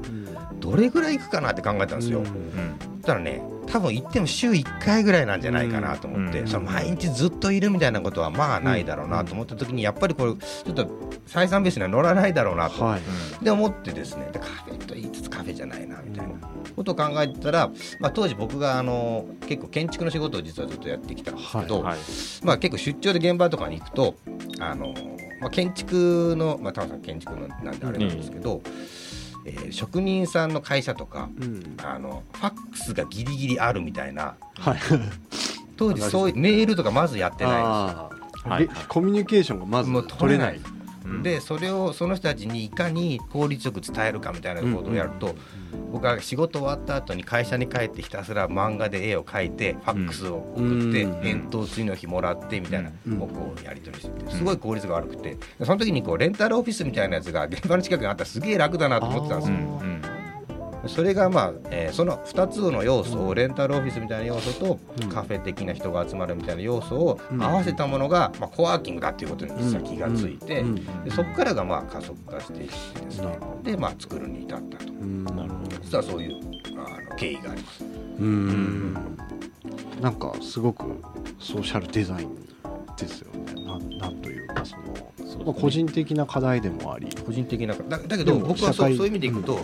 [0.60, 2.20] どれぐらい行くかなって考えたんですよ。
[2.20, 10.84] うん、たらね多分行っても週1回ぐらいなんじゃないかなと思って、その毎日ずっといるみたいなことはまあないだろうなと思った時にやっぱりこれちょっと
[11.26, 16.34] 採算ベースには乗らないだろうなと、はい、で思ってですねカフェと言いつつカフェじゃないなみたいな。
[16.78, 21.82] ことを考えてたら、まあ、当時僕があの結構建築の仕事を実はずっとやってきたんですけど、はい。
[21.84, 21.98] はい、
[22.44, 24.14] まあ、結構出張で現場とかに行くと
[24.60, 24.94] あの、
[25.40, 28.62] まあ、建築の、まあ、玉さん建築のなんであれなんですけど、うん。
[29.44, 34.78] えー、職人さんの会社とか、うん、あのファックスがギリギリあるみたいな、はい、
[35.76, 38.10] 当時そういう メールとかまずやってないんですよ。
[38.44, 40.60] はい、コミュニケーションがまず取れない。
[41.22, 45.34] でそれをその人たちにいかに効率よく伝えるかみたいなことをやると、
[45.92, 55.36] 僕は仕事終わった後に会社に帰ってひたすら漫画で絵を描いてファックスを送って返答次の日もらってみたいな僕をやり取りしててすごい効率が悪くて。
[55.62, 60.17] その時にこうレンタルオフィスみたいなやつが現場の近くにあったらすげえ楽だなと思ってたんですよ。
[60.86, 64.78] それがまあ、えー、その2つの要素をレンタルオフィスみたいな要素と
[65.12, 70.64] カフェ的な人が集まるみたいな要素を合わせたものが、まあ、コワーキングだっていうことに実は気がついて
[71.04, 74.92] でそこからがまあ加速化していってですねで、まあ、作るに至ったと。
[75.82, 76.38] 実はそういう
[76.76, 77.84] あの経緯があります。
[77.84, 78.94] うん。
[80.00, 81.02] なんかすごく
[81.40, 82.48] ソーシャルデザイン
[82.98, 83.64] ですよね。
[83.64, 85.08] ななんというかその
[85.44, 87.08] まあ、個人的な課題でもあり。
[87.24, 89.60] 個人的なだだけど僕はそうそういう意味でいくと,、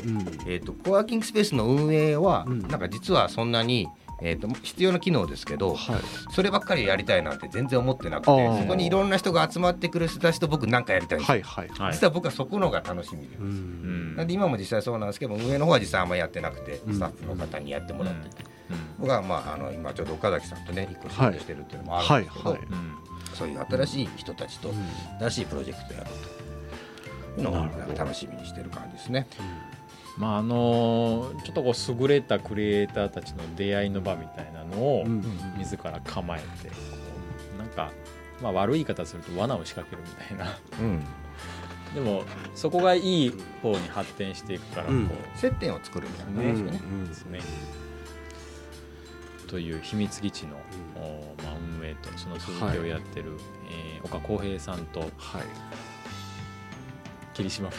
[0.47, 3.88] えーと、コワーキングスペースの運営は、なんか実はそんなに
[4.20, 5.97] えーと、必要な機能ですけど、はい、
[6.31, 18.44] そればっかりやりたいなんて全然思ってなくてそこにいろんな人が集まってくる人たちと僕何かやりたいんです、はいはい、実は僕はそこのが楽しみでなんで今も実際そうなんですけど上の方は実際あんまりやってなくてスタッフの方にやってもらってて、
[18.99, 22.68] 僕は、まあ、あの今ちょうど岡崎さんとね一個仕事してるっていうのもあるんですけど、はいはい
[23.35, 24.73] そういう新しい人たちと
[25.20, 26.44] 新しいプロジェクトやろうと。
[27.37, 29.27] いうのを楽しみにしてる感じですね。
[30.16, 35.05] まああのちょっとこう優れたクリエイターたちの出会いの場みたいなのを
[35.59, 36.75] 自ら構えてこ
[37.57, 37.90] うなんか、
[38.40, 41.05] まあ、悪い言い方すると罠を仕掛けるみたいな、うん、
[41.94, 42.23] でも
[42.55, 47.09] そこがいい方に発展していくからこう、うん、接点を作るみたいなね、うん。
[47.09, 47.40] ですね。
[49.49, 50.57] という秘密基地の、
[51.43, 53.40] まあ、運営とその続きをやってる、はい、
[53.97, 55.11] えー、岡浩平さんと、はい、
[57.35, 57.77] 霧島フ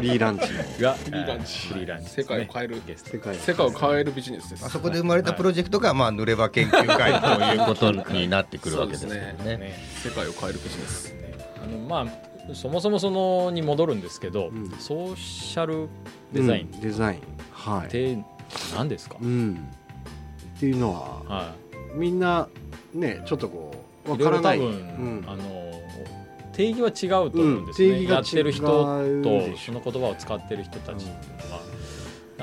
[0.00, 2.82] リーランチがフリーランチフリーランチ、世界を変える。
[2.86, 4.66] 世界世界を変えるビジネスです。
[4.66, 9.34] あそこで生まれたプロジェクトが、まあ、濡れ場研究会ということになってくるわけですね。
[9.42, 9.74] ね。
[10.02, 11.14] 世界を変えるビジネス。
[11.62, 15.88] あのまあそもそもそのに戻るんですけど、うん、ソーシャル
[16.32, 17.20] デザイン、うん、デザイン。
[17.52, 17.86] はい。
[17.88, 18.18] って
[18.74, 19.68] 何ですか、うん、
[20.56, 22.48] っていうのは、はい、みんな
[22.94, 25.42] ねちょっとこう分からない、うん、あの
[26.52, 31.62] 定義は違うと思うんですね、うん、やってる人とその言葉を使ってる人たちっていうのは、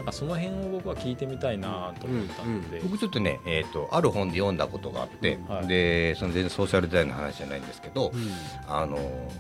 [0.06, 8.32] なんかその辺を僕は聞いてみたいなと思ったので、うんうん、僕ちょっとね、えーと、ある本で読んだことがあって、はい、でその全然ソーシャルデザインの話じゃないんですけど、うん、
[8.68, 9.00] あの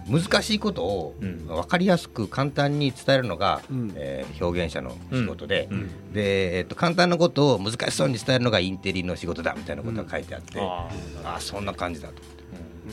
[0.10, 5.69] 難しいことを分かりやすく簡単に伝えるのが、うん、えー、表現者の仕事で,、
[6.12, 10.89] でえーと、簡単なことを難しそうに伝えるのがインテリの仕事だみたいなことが書いてあって、あ
[11.36, 12.44] あそんな感じだと。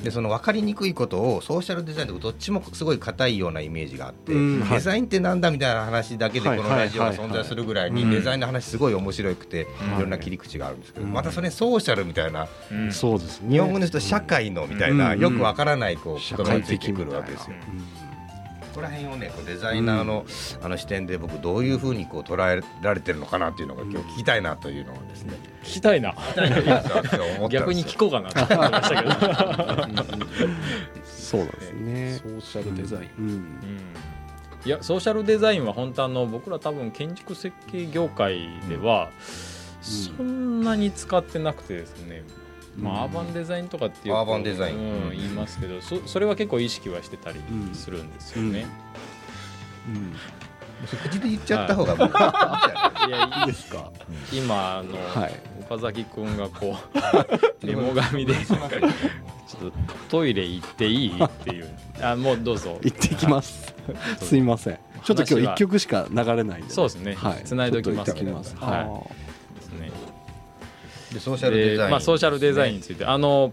[0.02, 4.68] でその分かりにくいことをソーシャルデザインとどっちもすごい硬いようなイメージがあって、うん。
[4.68, 12.48] デザインってなんだみたいな話だけでこのラジオが存在するぐらいにデザインの話すごい面白くていろんな切り口があるんですけど、またそれソーシャルみたいな、
[12.90, 13.40] そうです。
[13.42, 17.57] ね、日本語ですと社会のみたいな、よく分からないこう言葉がついてくるわけですよ。
[18.72, 20.24] ここら辺をねこうデザイナーの,、
[20.62, 26.14] あの視点で僕どういうふうにこう捉えられてるのかなっていうのが今日聞きたいなというのをですね、聞きたいな。
[27.50, 30.24] 逆に聞こうかなと思いましたけど。
[31.04, 32.14] そうなんですね。
[32.14, 33.26] ソーシャルデザイン、うん。
[33.26, 33.46] うん。
[34.64, 39.11] いやソーシャルデザインは本当あの僕ら多分建築設計業界では
[39.82, 42.22] そんなに使ってなくてですね、
[42.76, 47.40] まあ、アーバンデザインとかっていうアーバンデザイン、うん、言いますけどそそれは結構意識はしてたり
[47.74, 48.66] するんですよね。
[49.88, 50.14] うん、
[51.11, 53.46] 口で言っちゃった方が、はい、 いやいい。
[53.46, 53.90] ですか？
[54.32, 56.76] 今あの、はい、岡崎君がこ
[57.62, 59.72] う メモ紙でちょっと
[60.08, 61.68] トイレ行っていいっていう。
[62.00, 62.78] あもうどうぞ。
[62.82, 63.74] 行ってきます。
[64.20, 64.78] すいません。
[65.04, 68.35] ちょっと今日一曲しか流れないんで、ね、そうですね、はい、繋いでおきますけど。
[68.61, 69.21] はい
[71.12, 73.53] でソーシャルデザイン、まあ、ソーシャルデザインについて、あの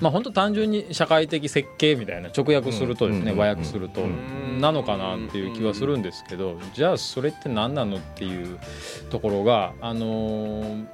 [0.00, 4.06] まあ本当単純に社会的設計みたいな直訳するとですね、和訳すると、
[4.60, 8.58] なのかなっていう気はするんですけど、じゃあそれって何なのっていう
[9.10, 10.86] ところがあの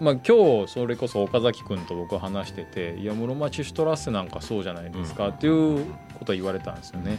[0.00, 5.86] まあ、今日それこそ岡崎君と僕話してて「いや室町シュトラッセなんかそうじゃないですか」っていう
[6.18, 7.12] ことを言われたんですよね。
[7.12, 7.18] か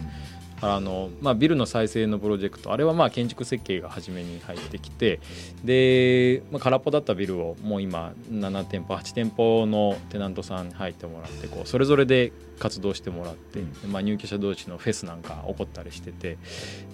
[0.66, 5.20] らの、まあ、ビルの再生のプロジェクトあれはまあ建築設計が初めに入ってきて
[5.64, 16.38] で、まあ、空っぽだったビルをもう今7店舗8店舗のテナントさんに入ってもらってこうそれぞれで活動してもらって、うん、まあ、入居者同士のフェスなんか起こったりしてて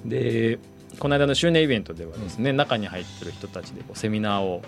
[0.05, 0.59] で
[0.99, 4.61] この間の周年イベントではですね、うん、中に入ってる人たちでこうセミナーを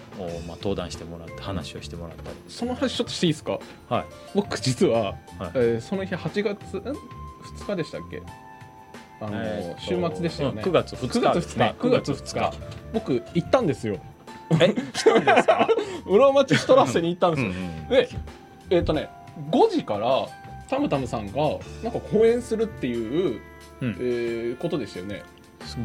[0.47, 2.37] まあ、登壇してもらって話をしてもらったり。
[2.47, 3.59] その話ちょっとしていいですか？
[3.89, 4.05] はい。
[4.33, 5.15] 僕実は、はい、
[5.55, 6.95] えー、その日8月ん？2
[7.67, 8.21] 日でしたっけ？
[9.25, 11.79] あの、えー、週末でしたよね、9月2日、9月2日。
[11.79, 12.57] 9月2日。
[12.93, 13.97] 僕行ったんですよ。
[14.59, 15.67] え来たんですか？
[16.05, 18.09] 裏町シトラッセに行ったんですよ、うんうん、で
[18.69, 19.09] えっ、ー、とね
[19.49, 20.27] 5時から
[20.69, 21.33] タムタムさんが
[21.81, 23.41] なんか講演するっていう、
[23.81, 25.23] うん、えー、ことでしたよね。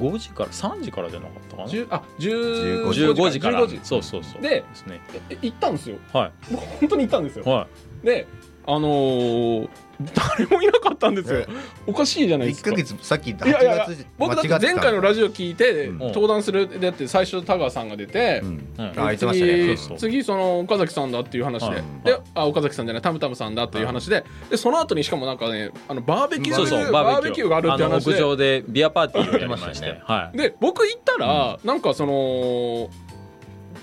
[0.00, 1.68] 5時から3時からじゃなかったかな？
[1.90, 3.66] あ15時15時から。
[3.84, 4.42] そうそうそう。
[4.42, 5.00] でですね。
[5.40, 5.96] 行ったんですよ。
[6.12, 6.32] はい。
[6.50, 7.66] 僕 本当に行ったんですよ、は
[8.02, 8.26] い、で
[8.66, 9.68] あのー、
[10.00, 11.44] 誰もいなかったんですよ、
[11.86, 12.70] おかしいじゃないですか。
[12.70, 13.86] 1か月さっき8月いやいや
[14.16, 18.48] 僕だって前回のラジオ聞いて、うん、登壇するだって最初田川さんが出て、うん。
[18.78, 24.24] うん、次次その岡崎さんだっていう話で,、であ岡崎さんじゃないタムタムさんだっていう話で。
[24.50, 28.12] でその後にしかもなんかねあのバーベキューそうそうバーベキューがあるって話で。
[28.12, 32.90] 屋上でビアパーティーをやりまして、 はい、で僕行ったら、なんかその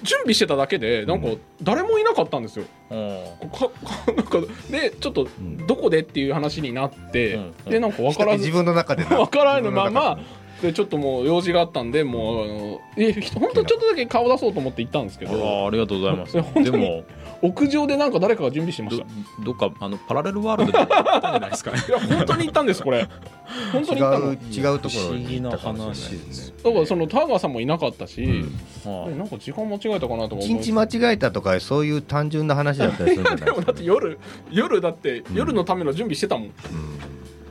[0.06, 1.28] 準備してただけでなんか
[1.62, 2.66] 誰もいなかったんですよ。
[2.89, 3.70] うん、か
[4.16, 4.39] なんか
[4.70, 5.28] でちょっと
[5.68, 10.20] どこでっていう話になって、うん、でなんか分からず自分の中で分 からぬまま
[10.62, 15.64] でちょっともう用事があったんでもうあのえ本当ちょっとだけ顔出そうと思って行ったんですけど。
[15.64, 16.34] あありがとうございます。
[16.34, 17.03] でも
[17.41, 19.05] 屋上でなんか誰かが準備してました。
[19.43, 23.07] どっかあのパラレルワールドで行ったんじゃないですか、 いや本当に行ったんですこれ。
[23.71, 24.33] 本当に行ったの。
[24.33, 26.55] 違うところに行ったかもしれないですね。
[26.63, 34.17] だからその田川さんもいなかったし、うん、なんか時間間違えたかなとか一日間違えたとかそういう単純な話だったりするんじゃないで もだって夜
[34.51, 36.51] 夜だって、夜のための準備してたもん、うん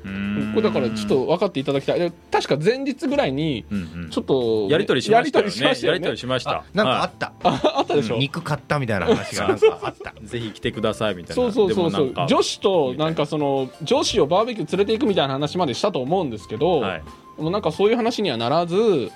[0.05, 2.13] これだからちょっと分かっていただきたい。
[2.31, 3.65] 確か前日ぐらいに
[4.11, 5.51] ちょっとやり取りしましたよね。
[5.83, 7.33] やり取りしましたなんかあった。
[7.43, 8.19] あったでしょ？
[8.19, 9.49] 肉買ったみたいな話が。
[9.49, 10.15] なんかあった。
[10.23, 11.43] ぜひ来てくださいみたいな。
[11.43, 12.13] そうそうそうそう。
[12.29, 17.03] 女子となんかその女子をバーベキュー連れていくみたいな話までしたと思うんですけど、はい、
[17.39, 19.11] もなんかそういう話にはならず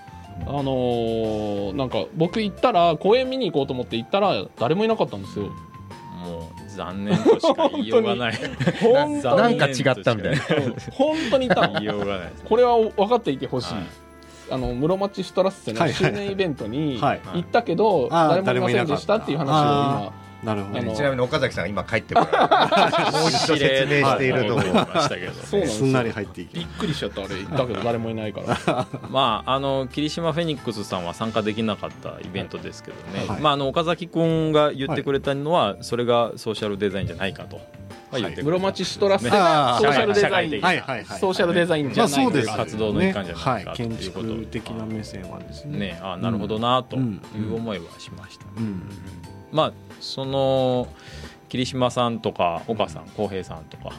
[0.47, 5.47] あのー、なんか僕行ったら公園見に行こうと思って行ったら誰もいなかったんですよ。
[5.47, 8.34] もう残念としか言いようがない。
[8.80, 10.42] 本当なんか違ったみたいな。
[10.92, 11.48] 本当に。
[11.48, 13.84] 言いようがないこれは分かっていてほしい、はい、
[14.50, 20.12] あの室町ストラッセの周年イベントに行ったけど、誰もいませんでしたっていう話を今
[20.43, 22.68] なるほど、ちなみに岡崎さん今帰ってこら
[23.12, 27.22] もう一度説明していると思いましたけど、そ うすんなり入っていきびっくりしちゃった。
[27.22, 28.86] あれだけど誰もいないから。
[29.11, 37.61] まああの霧島フェニックスさんは参加できなかったイベントですけどね、はい、まああの岡崎君が言ってくれたのは、それがソーシャルデザインじゃないかと。
[38.11, 40.80] はい、室町シトラスソーシャルデザイン、はい。
[40.80, 41.05] はい。
[41.05, 42.45] はい、ソーシャルデザインじゃない。
[42.45, 45.78] か、活動の一環じゃないか、ということ的な目線はですね。
[45.78, 46.01] ね。
[46.03, 48.47] あなるほどなという思いはしました、
[49.53, 50.88] まあその
[51.49, 53.90] 桐島さんとか岡さん浩平さんとか、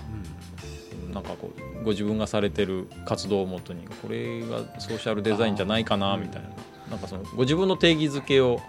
[1.08, 6.50] うん、なんかこうご自分がされてる活動をもとにこれがソーシャルデザインじゃないかなみたいな。
[6.90, 8.60] なんかそのご自分の定義づけを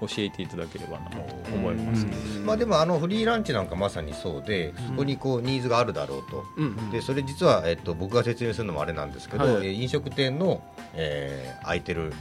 [0.00, 1.16] 教えていただければなと
[1.54, 2.12] 思います、ね、
[2.44, 6.44] まあでもあのフリーランチなんかまさにそうでそこにこうニーズがあるだろうと、
[6.92, 10.62] でそれ実はえっと僕が説明するのもあれなんですけど、はい、飲食店の、
[10.94, 12.12] えー、空いてる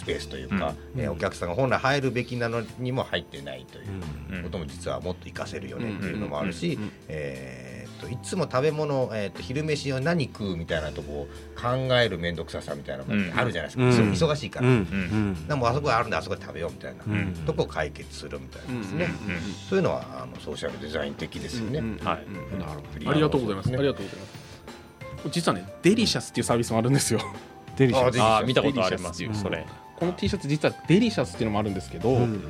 [0.00, 3.82] スペースというか、うん、えー、お客さんが本来入るべきなのにも入ってないとい
[4.40, 6.78] うことも実はもっと活かせるよねっていうのもあるし、
[7.08, 17.04] えー、といつも食べ物、えー、と昼飯を何食うみたいなとこを考える面倒くささみたいなのがあるじゃないですか、うん、忙しいから、うん、でもあそこあるんであそこで食べようみたいな、
[17.44, 19.08] とこを解決するみたいなですね、
[19.68, 21.80] そういうのはあのソーシャルデザイン的ですよね。
[22.02, 22.26] はい、
[23.06, 24.50] ありがとうございます、ありがとうございます。
[25.30, 27.20] 実はねデリシャスっていうサービスもあるんですよ。
[27.76, 28.20] デリシャス。
[28.20, 29.22] あ見たことあります。
[29.22, 29.66] よそれ。
[30.00, 32.42] この T シャツ実はデリシャスっていうのもあるんですけど、うん、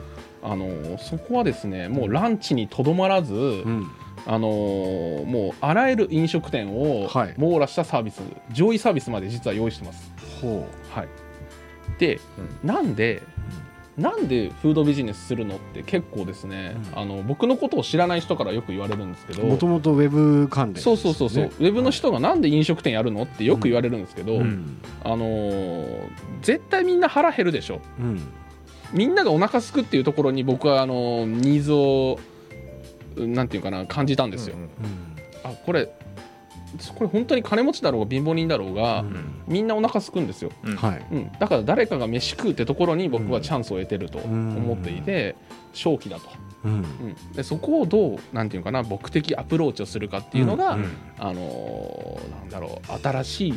[0.43, 3.37] あのそこはですねもうランチにとどまらず、う
[3.69, 3.91] ん、
[4.25, 10.13] あのもうあらゆる飲食店を網羅したサービス、はい、上位サービスまで実は用意してます。
[10.41, 10.95] ほう。
[10.95, 11.09] はい、
[11.99, 12.21] で、
[12.63, 13.23] うん、なんで
[14.01, 19.45] なんでフードビジネスするのって結構ですね、うん、あの僕のことを知らない人からよく言われるんですけど。
[19.45, 26.09] もともとウェブ関連、ね、そうそうそうそう、ウェブの人がなんで飲食店やるのってよく言われるんですけど、うん、あのー、
[26.43, 28.21] 絶対みんな腹減るでしょ、うん、
[28.93, 32.19] みんながお腹すくっていうところに僕はあのニーズを
[33.17, 34.57] なんていうかな感じたんですよ、
[35.45, 35.93] あこれ
[36.95, 45.37] これ本当に金持ちだろうが貧乏人だろうが、うん、みんなお腹すくんですよ、うん、うん、だから誰かが飯食うってところに僕はチャンスを得てると思っていて、
[45.73, 46.29] 正気だと。
[46.63, 46.85] うん、
[47.35, 50.83] でそこをどうなんていうかな僕的アプローチをするかっていうのが、うん。
[50.83, 53.55] うん、あのー、なんだろう新しい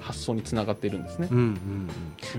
[0.00, 1.28] 発想につながっているんですね。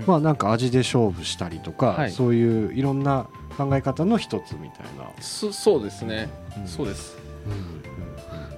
[0.04, 5.10] まあなんか味で勝負したりとか、はい、そういういろんな考え方の一つみたいな。
[5.20, 6.28] そそうですね、
[6.66, 7.64] そうです、うんうんうん、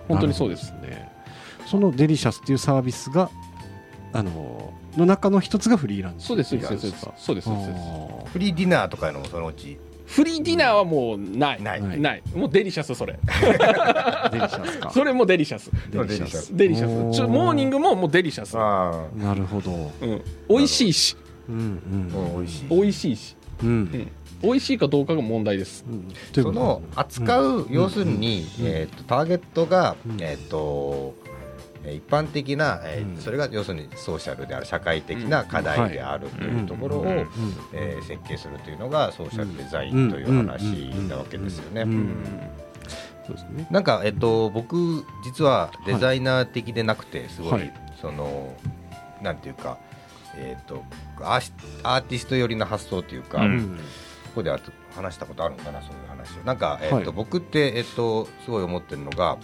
[0.09, 1.16] 本当にそうですね。
[1.67, 3.31] そのデリシャスっていうサービスが
[4.13, 7.07] あのの中の一つがフリーランチそうですそうですそうです。
[7.19, 7.49] そうです
[8.33, 9.79] フリーディナーとかのもそのうち。
[10.07, 12.01] フリーディナーはもうない、ない。
[12.01, 12.23] ない。
[12.35, 13.19] もうデリシャスそれ。
[13.27, 14.91] デリシャスか。
[14.91, 15.71] それもデリシャス。
[15.91, 16.57] デリシャス。
[16.57, 17.17] デリシャス。
[17.17, 18.55] ちょモーニングももうデリシャス。
[18.57, 21.17] なるほど、うん、美味しいし。
[21.49, 22.37] うんうん。
[22.39, 22.69] 美味しい。
[22.69, 23.37] 美味しいし。
[23.63, 24.09] うん、うん。
[24.43, 25.85] 美味しいかどうかが問題です。
[25.89, 31.15] うん、その扱う、要するに、えー、とターゲットが、えっ、と
[31.95, 37.05] 一般的な、えー、それが要するにソーシャルである社会的な課題であるというところを、
[37.73, 40.63] え設計するというのがソーシャルデザインという話
[41.09, 41.85] なわけですよね。
[43.27, 43.83] そうですねなん。
[43.83, 47.71] か、えっと、僕実はデザイナー的でなくてすごい、
[48.01, 48.55] その
[49.23, 49.37] なん。
[49.39, 49.79] ていうか、
[50.37, 50.85] えっと
[51.23, 53.45] アーティスト寄りの発想というか、こ
[54.37, 54.51] こで
[54.95, 56.57] 話したことあるのかなそういう話をなん。
[56.57, 59.39] か、えっと僕って、えっと、すごい思ってるのが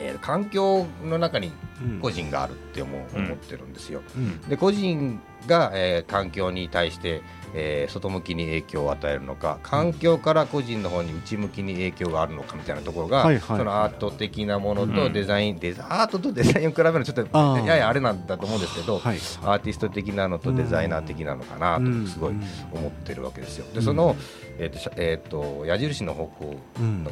[0.00, 1.52] えー、環境の中に
[2.00, 4.02] 個人があるって思,、う思ってるんですよ。
[4.48, 7.22] で個人が、えー、環境に対して
[7.54, 22.34] えー、外向きに影響を与えるのか環境から個人の方に内向きに影響があるのかみたいなところが、はいはい、そのアート的なものとデザイン、うん、デザアートとデザインを比べるのちょっとややあれなんだと思うんですけど、はい、アーティスト的なのとデザイナー的なのかなとすごい
[22.72, 23.66] 思ってるわけですよ。
[23.74, 24.16] でその、
[24.60, 26.56] えーとえーと、矢印の方向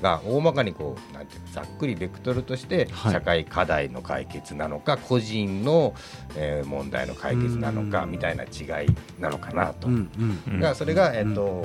[0.03, 5.95] が大まかにこうなんていうざっくりベクトルとして社会課題の解決なのか、はい、個人の、
[6.37, 9.89] えー、問題の解決なのかみたいな違いなのかなと。
[9.89, 10.11] うん
[10.47, 11.65] うんがそれが、えっと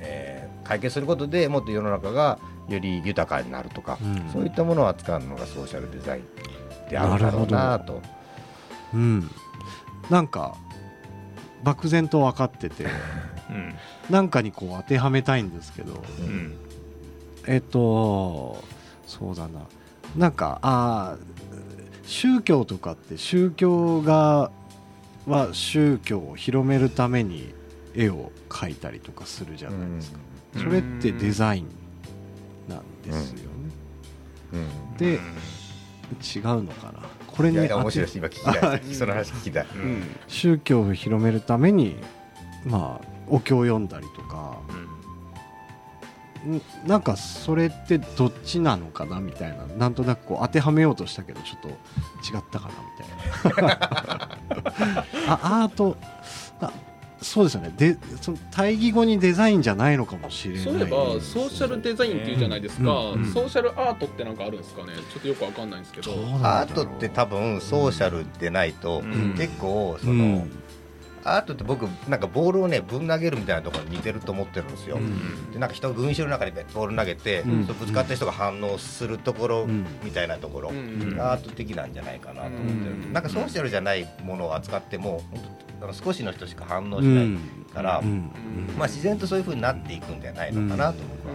[0.00, 3.98] えー、解決することでもっと世の中がより豊かになるとか、
[4.32, 8.02] そういったものを扱うのがソーシャルデザインであるだろうなと。
[8.92, 9.30] うん、
[10.10, 10.56] なんか
[11.62, 12.90] 漠然と分かってて、うん、
[14.10, 16.56] なんかにこう当てはめたいんですけど、うん、
[17.46, 18.62] えっと
[19.06, 19.60] そうだな。
[20.16, 21.16] なんかあ
[22.04, 24.50] 宗教とかって宗教が
[25.26, 27.54] は宗教を広めるために
[27.94, 30.18] 絵を描いたりとかするじゃないですか、
[30.56, 31.68] それってデザイン
[32.68, 33.50] なんですよ
[34.52, 34.66] ね、
[34.98, 37.00] で違うのかな。
[37.26, 38.94] これに面白い今聞きたい。
[38.94, 39.66] その話聞きたい、
[40.26, 41.96] 宗教を広めるために
[42.66, 44.72] まあお経を読んだりとか、う
[46.88, 49.66] なんかそれってどっちなのかなみたいな。
[49.66, 51.72] なんとなくこう当てはめようとしたけどちょっと違
[52.40, 52.74] ったかな
[53.44, 53.78] みたいな。
[55.28, 55.96] あアート。
[57.22, 57.72] そうですよね。
[57.76, 64.88] でその対義語にデザインじゃないのかもしれない、そういえばソーシャルデザインっていうじゃないですか、うんうん、ソーシャルアートってなんかあるんですかね。
[65.12, 66.12] ちょっとよくわかんないんですけど。
[66.42, 70.46] アートって多分ソーシャルでないと、うん、結構その、
[71.24, 74.96] アートって僕なんかボールをねぶん投げるみたいなところに似てると思ってるんですよ。
[74.96, 85.22] うん、でなんか人が群衆の中でボール投げて、うん、ぶつかった人が反応するところみたいなところ、うん、アート的なんじゃないかなと思ってる、なんかソーシャルじゃないものを扱っても
[85.92, 88.02] 少しの人しか反応しないから、
[88.76, 91.34] まあ、自然とそういうふうになっていくんじゃないのかなと僕は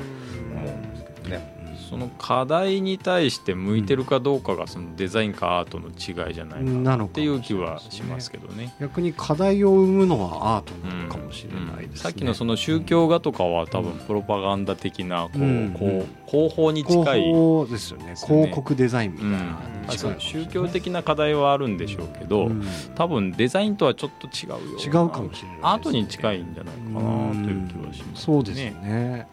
[0.61, 1.56] 思うんですけどね。
[1.89, 8.73] その課題に対して向いてるかどうかがそのデザインかアートの違いじゃないかなっていう気はしますけどね。
[8.81, 18.15] 逆に課題を生むのはアートなのかもしれないですね、さっきのその宗教画とかは多分プロパガンダ的なこう、こう広報に近い広ですよね。
[18.15, 22.51] 広告デザインみたいな、宗教的な課題はあるんでしょうけど、
[22.95, 28.11] 多分デザインとはちょっと違うよ違うかもしれない、アートに近いんじゃないかなという気はしますね。
[28.15, 29.27] そうですね、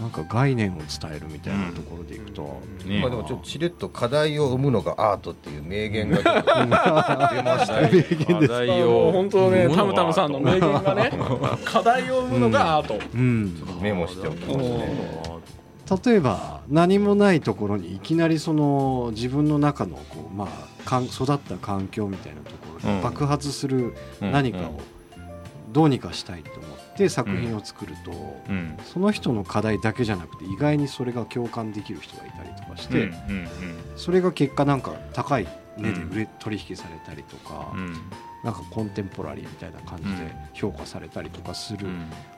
[0.00, 7.90] なんか概念を伝えるみたいなところでいくと、ね、まあでもちょっとしれっと課題を生むのがアートっていう名言が 出ましたね。
[7.92, 8.86] 名言です。
[9.12, 11.12] 本当ねタムタムさんの名言がね
[11.64, 12.98] 課題を生むのがアート。
[13.14, 15.20] うん、メモしておきますね。
[16.04, 20.48] 例えば何もないところにいきなりその自分の中のこう、ま
[20.86, 24.80] あ、育った環境みたいなところで爆発する何かを
[25.72, 28.12] どうにかしたいと思って作品を作ると、
[28.48, 33.10] うん、その人の課題だけじゃなくて意外にそれが共感できる人がいたりとかして、
[33.96, 37.72] それが結果なんか高い値で売れ、取引されたりとか、
[38.44, 41.86] なんかコンテンポラリーみたいな感じで評価されたりとかする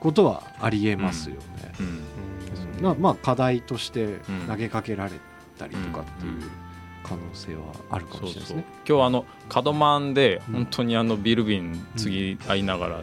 [0.00, 1.42] ことはありえますよね。
[2.80, 5.12] ままあ課題として投げかけられ
[5.58, 6.42] たりとかっていう。
[7.02, 8.64] 可能性はあるかもしれないですね。
[8.88, 13.00] 今日あの角マンで本当にあのビルビン次会いながら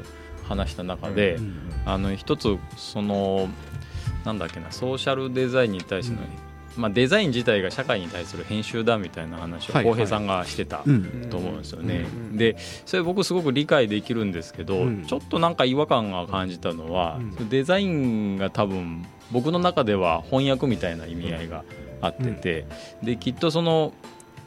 [0.50, 1.40] 話した中で、
[1.86, 3.48] あの一つその
[4.26, 6.22] なんだっけなソーシャルデザインに対しての、
[6.76, 10.84] まあ、デザイン自体が社会に対する編集だみたいな話を浩平さんがしてた
[11.30, 12.06] と思うんですよね。
[12.34, 17.20] でそれ僕すごく理解できるんですけど、ちょっとなんか違和感が感じたのは、
[17.50, 21.64] デザインが多分僕の中では翻訳みたいな意味合いが
[22.02, 22.66] あってて、
[23.04, 23.94] できっとその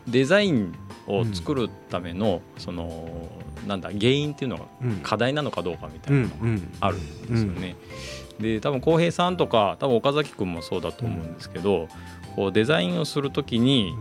[0.08, 0.74] デザイン
[1.06, 3.08] を作るためのその
[3.66, 4.64] なんだ原因っていうのが
[5.02, 6.34] 課題なのかどうかみたいなのが
[6.80, 7.76] あるんですよね。
[8.40, 11.88] で多分浩平さんとか多分岡崎君もそうだと思うんですけど、
[12.34, 13.94] こうデザインをするときに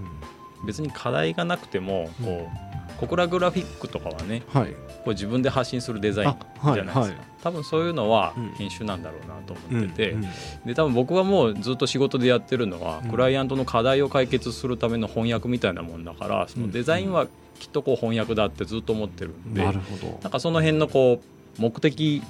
[0.66, 4.78] 別に課題がなくてもこう小倉グラフィックとかはね、はい、こ
[5.08, 6.36] う自分で発信するデザイン
[6.74, 10.24] じゃないですか、多分そういうのは編集なんだろうなと思ってて、うん。
[10.24, 10.30] うん、
[10.66, 17.28] で多分僕はもうずっと仕事でやってるのは、クライアントの課題を解決するための翻訳みたいなもんだからそのデザインは
[17.60, 20.20] きっとこう翻訳だってずっと思ってるんで、なるほど。
[20.22, 21.22] なんかその辺のこ
[21.58, 22.22] う目的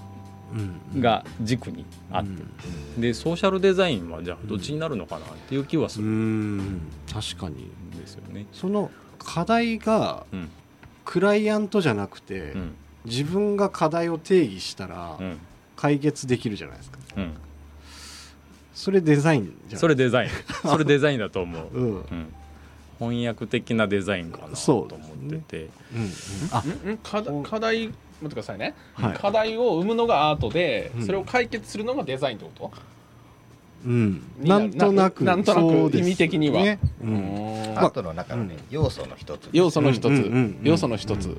[0.99, 2.29] が軸にあって、
[2.97, 6.81] うん、でソーシャルデザインはじゃあどっちになるのかなっていう気はする、うん、
[7.11, 7.71] 確かに。
[7.99, 8.45] ですよね。
[8.51, 8.89] その
[9.19, 10.25] 課題が
[11.05, 12.53] クライアントじゃなくて、
[13.05, 15.17] 自分が課題を定義したら
[15.75, 16.99] 解決できるじゃないですか、
[18.73, 20.29] それデザインじゃそれデザイン。
[20.63, 22.33] それデザインだと思う、うん。
[22.99, 24.89] 翻訳的なデザインかなと思っ
[25.29, 25.69] てて、ね。
[25.95, 26.99] うんうん、
[27.41, 27.49] あ。
[27.49, 27.95] 課題待
[28.25, 32.71] ってくださいね、はい、課題を生むのがアートで、それを解決するのがデザインってこと？
[33.83, 35.23] うん、なんとなく。
[35.23, 40.31] なんとなく意味的には、ねうん、アートの中のね、要素の一つ要素の一つ、
[40.61, 41.35] 要素の一つ、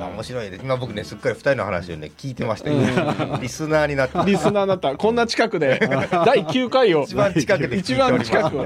[0.00, 4.96] まあ面白いです今僕ねすっかり2人の話をね聞いてましたけど、リスナーになったリスナーになった。
[4.96, 5.78] こんな近くで
[6.24, 7.02] 第9回を。
[7.02, 8.58] 一番近くで一番近く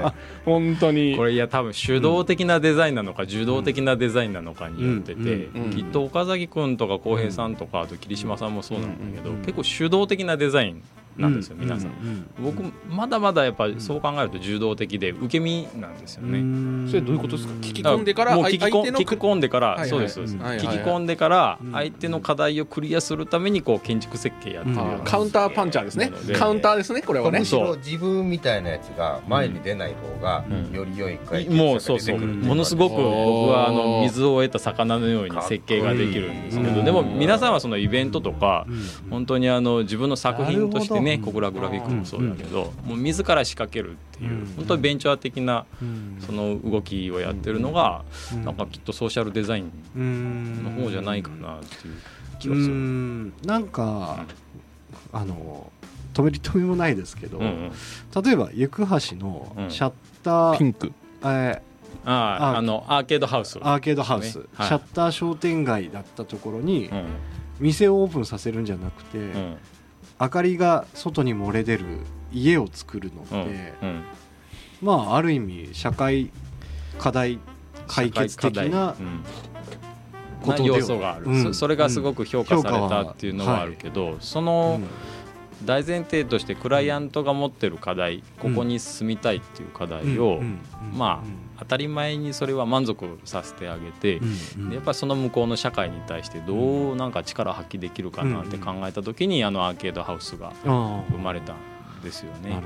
[0.45, 1.15] 本当に。
[1.17, 10.81] これいや多分手動的なデザインなのか受動的なデザインなのかによってて、きっと岡崎君とか浩平さんとかあと桐島さんもそうなんだけど、結構手動的なデザイン
[11.17, 11.91] なんですよ、皆さん,、
[12.39, 17.53] 僕まだまだやっぱりそう考えると受動的で受け身なんですよね、それどういうことですか？
[17.61, 18.57] 聞き込んでから聞き
[19.15, 26.11] 込んでから、そうです聞き込んでから相手の課題をクリアするためにこう建築設計やってるカウンターパンチャーですね。
[26.37, 27.45] カウンターですねこれはね。
[27.45, 38.65] そう自分みたいなやつが前に出ない方がより良い解決もうそうそうものすごく僕はあの水を得た魚のように設計ができるんですけどでも皆さんはそのイベントとか
[39.09, 45.65] 本当にあの自分の作品としてね小倉グラフィックもそうだけど、もう自ら仕掛けるっていう、本当にベンチャー的な
[46.25, 48.03] その動きをやってるのが、
[48.43, 49.63] なんかきっとソーシャルデザイ
[49.95, 51.95] ンの方じゃないかなっていう
[52.39, 53.33] 気がする。
[53.45, 54.25] なんか、
[55.13, 55.71] あの
[56.13, 58.85] 止めり止めもないですけど、例えば行橋
[59.17, 59.93] のシャッ
[60.23, 60.91] ター、ピンク、
[61.21, 61.61] えー、
[62.05, 66.89] ああのアーケードハウス、アーケードハウス、シャッター商店街だったところに、
[67.59, 69.17] 店をオープンさせるんじゃなくて、
[70.19, 71.85] 明かりが外に漏れ出る
[72.31, 73.35] 家を作るのって、
[73.81, 74.03] うんうん、
[74.81, 76.31] まあある意味社会
[76.97, 77.39] 課題
[77.87, 78.95] 解決的な
[80.41, 84.79] こと要素がある、そそれがすごく評価されたっていうのはあるけど、はい、その
[85.63, 90.41] 大前提としてクライアントが持ってる課題、ここに住みたいっていう課題を、
[90.93, 94.15] まあ当たり前にそれは満足させてあげて、
[94.71, 101.57] やっぱりその向こうの社会に対してどうなんか力発揮できるかなって考えた時にあのアーケードハウスが生まれたん
[102.03, 102.61] ですよね。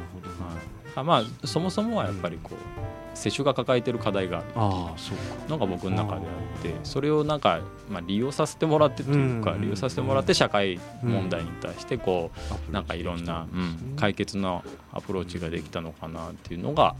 [0.95, 5.49] はい、まあそもそもはやっぱりこう世襲が抱えてる課題がある。
[5.49, 7.59] のが僕の中であってそれをなんか、
[7.89, 12.31] まあ、利用させてもらってというか、利用させてもらって社会問題に対してこ
[12.69, 14.63] う、なんかいろんな、うん、解決の
[14.93, 16.95] アプローチができたのかなっていうのが、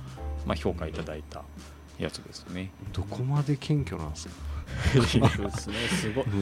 [0.46, 1.44] まあ、評価いただいた
[1.98, 2.72] やつですね。
[2.94, 4.34] どこまで謙虚なんですか？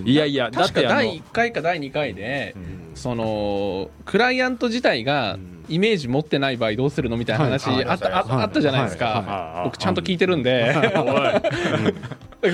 [0.06, 5.38] いやいや確か第1回か第2回で、うん、そのクライアント自体が
[5.70, 9.62] イメージ持ってない場合どうするのみたいな話あったあったじゃないですか。
[9.66, 10.74] 僕ちゃんと聞いてるんで。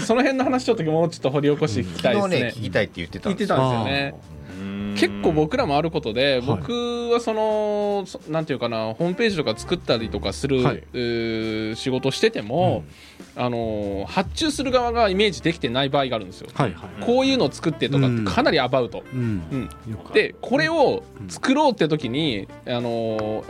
[0.02, 3.84] その辺の話ちょっともうちょっと掘り起こして聞きたいですね、ね、聞きたいって言ってたんですよ。
[3.84, 4.16] ね
[5.04, 12.84] 結構僕らもあることで、僕はそのなんていうかなホームページとか作ったりとかする、はい、仕事してても、
[13.36, 16.50] うん、あの発注する側がイメージできてない場合があるんですよ。
[16.54, 19.04] はいはい、こういうのを作ってとかってかなりアバウト。
[19.14, 19.70] うん。
[20.14, 23.44] でこれを作ろうって時に、あの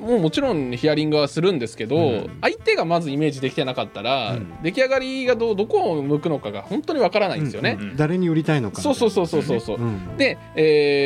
[0.00, 7.78] もうもちろんヒアリングはするんですけど、相手がまずイメージできてなかったら、出来上がりがどどこを向くのかが本当にわからないんですよね。
[7.96, 9.60] 誰に売りたいのかそうそうそうそうそう。
[9.60, 9.78] そう。
[10.18, 10.97] で、えー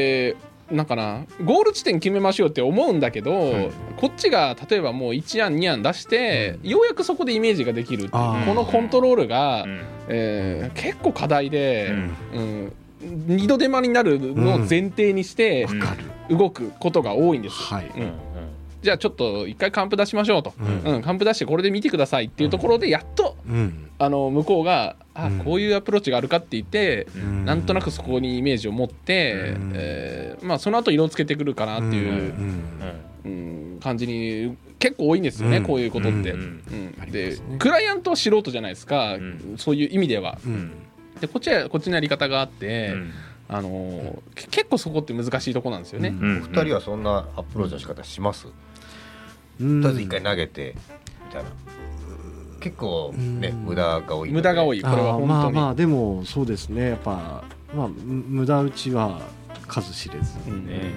[0.72, 11.90] なんかなゴール地点決めましょうって思うんだけど、はい、こっちが例えばもう1案2案出して、うん、ようやくそこでイメージができるこのコントロールが、うん、えー、結構課題で、
[12.32, 12.72] うん、
[13.03, 15.66] うん、二度手間になるのを前提にして、
[16.30, 17.57] 動くことが多いんです。
[17.57, 17.90] はい。
[18.80, 23.36] じゃあちょっと一回カンプ出しましょうと、うん、カンプ出してこれで見てくださいっていうところでやっと、
[23.99, 27.06] あの向こうがあこういうアプローチがあるかって言って、
[27.44, 32.34] なんとなくそこにイメージを持って、えー、まあ、その後色つけてくるかなっていう、
[33.24, 33.78] うん。
[33.82, 36.30] 感じに結構多いんですよね、こういうことって。
[36.30, 36.94] うん。
[37.10, 39.16] でクライアントは素人じゃないですか、
[39.56, 40.38] そういう意味では。
[41.20, 42.94] でこっちはこっちのやり方があって。
[43.48, 46.14] あのー、結構そこって難しいとこなんですよね。
[46.18, 48.44] お二人はそんなアプローチの仕方します？
[48.44, 48.50] と
[49.60, 50.74] りあえず一回投げて
[51.26, 51.50] みたいな。
[52.62, 54.80] 結構ね、無駄が多い無駄が多い。
[54.80, 55.26] これは本当に。
[55.28, 56.90] まあまあでもそうですね。
[56.90, 57.42] やっぱ
[57.74, 59.20] まあ無駄打ちは
[59.66, 60.94] 数知れずね。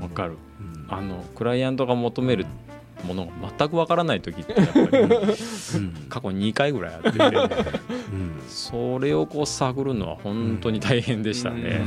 [0.00, 0.36] わ、かる、
[0.88, 2.46] あのクライアントが求める
[3.06, 4.88] ものが全くわからない時ってやっぱり、
[6.08, 7.18] 過去2回ぐらいあって、
[8.48, 11.82] それをこう探るのは本当に大変でしたね。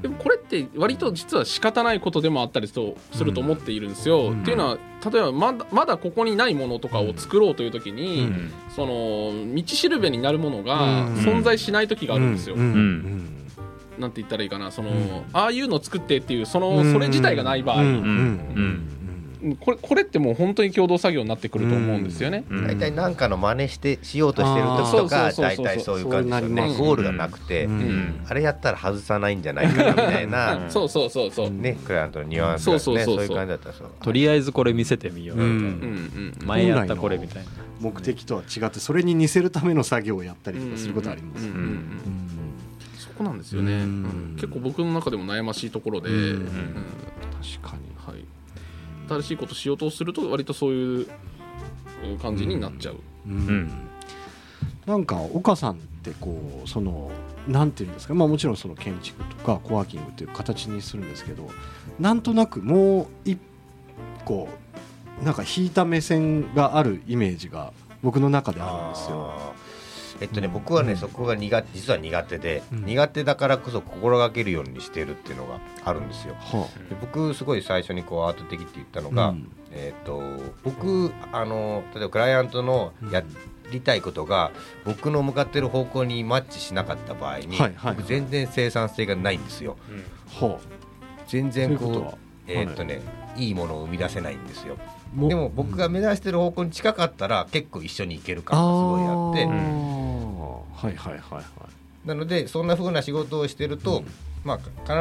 [0.00, 4.30] でもこれって割と実は仕方ないことでもあったりとすると思っているんですよ。
[4.30, 4.78] うん、っていうのは
[5.10, 12.56] 例えばまだまだここにないものとかを作ろうという時に、うん、その道しるべになるものが存在しない時があるんですよ。
[12.56, 14.70] なんて言ったらいいかな。
[14.70, 17.82] その、ああいうのを作ってっていうそのそれ自体がない場合。
[19.60, 22.44] これこれってもう本当に共同作業になってくると思うんですよね。
[22.48, 26.74] 大体何かの真似してしようとしてる時とか大体そういう感じですよね。
[26.78, 27.68] ゴールがなくて、
[28.28, 30.66] あれやったら外さないんじゃないかなみたいな。
[30.70, 31.50] そうそうそうそう。
[31.50, 33.88] ねクライアントのニュアンスがねそういう感じだったそう。
[34.00, 36.46] とりあえずこれ見せてみようみたいな。
[36.46, 37.48] 前やったこれみたいな。
[37.80, 41.48] 目的とは違ってそれに似せるための作業をやったりとかすることあります。
[42.98, 43.84] そこなんですよね。
[44.36, 46.08] 結構僕の中でも悩ましいところで。
[46.10, 47.92] 確かに。
[49.08, 51.06] 新しいことしようとすると割とそういう
[52.20, 52.96] 感じになっちゃう。
[53.26, 53.88] うん、うん、
[54.86, 57.10] なんか岡さんってこうその
[57.46, 61.48] なんていうんですか、まあ、もちろんその建築とかコワーキングという形にするんですけど
[61.98, 63.38] なんとなくもう一
[64.24, 64.48] 個
[65.22, 67.72] なんか引いた目線があるイメージが
[68.02, 69.54] 僕の中であるんですよ。
[70.22, 76.36] えっとね、僕はね、そこが苦手実は苦手で、苦手だからこそ心がけるようにしてるっていうのがあるんですよ。
[76.88, 79.34] で僕すごい最初にこうアート的って言ったのが、
[79.72, 80.22] えっと
[80.62, 83.24] 僕あの例えばクライアントのや、
[83.72, 84.52] りたいことが
[84.84, 89.76] 僕の向かってる方向にマッチしなかった場合に、僕全然生産性がないんですよ。
[91.26, 93.00] 全然こうえっとね、
[93.36, 94.76] いいものを生み出せないんですよ。
[95.14, 99.91] でも僕が目指してる方向に近かったら結構一緒に行ける感がすごいあって、
[100.86, 102.08] はいはいはいはい。
[102.08, 104.06] なのでそんなふうな仕事をしてると、うん、
[104.44, 104.58] まあ、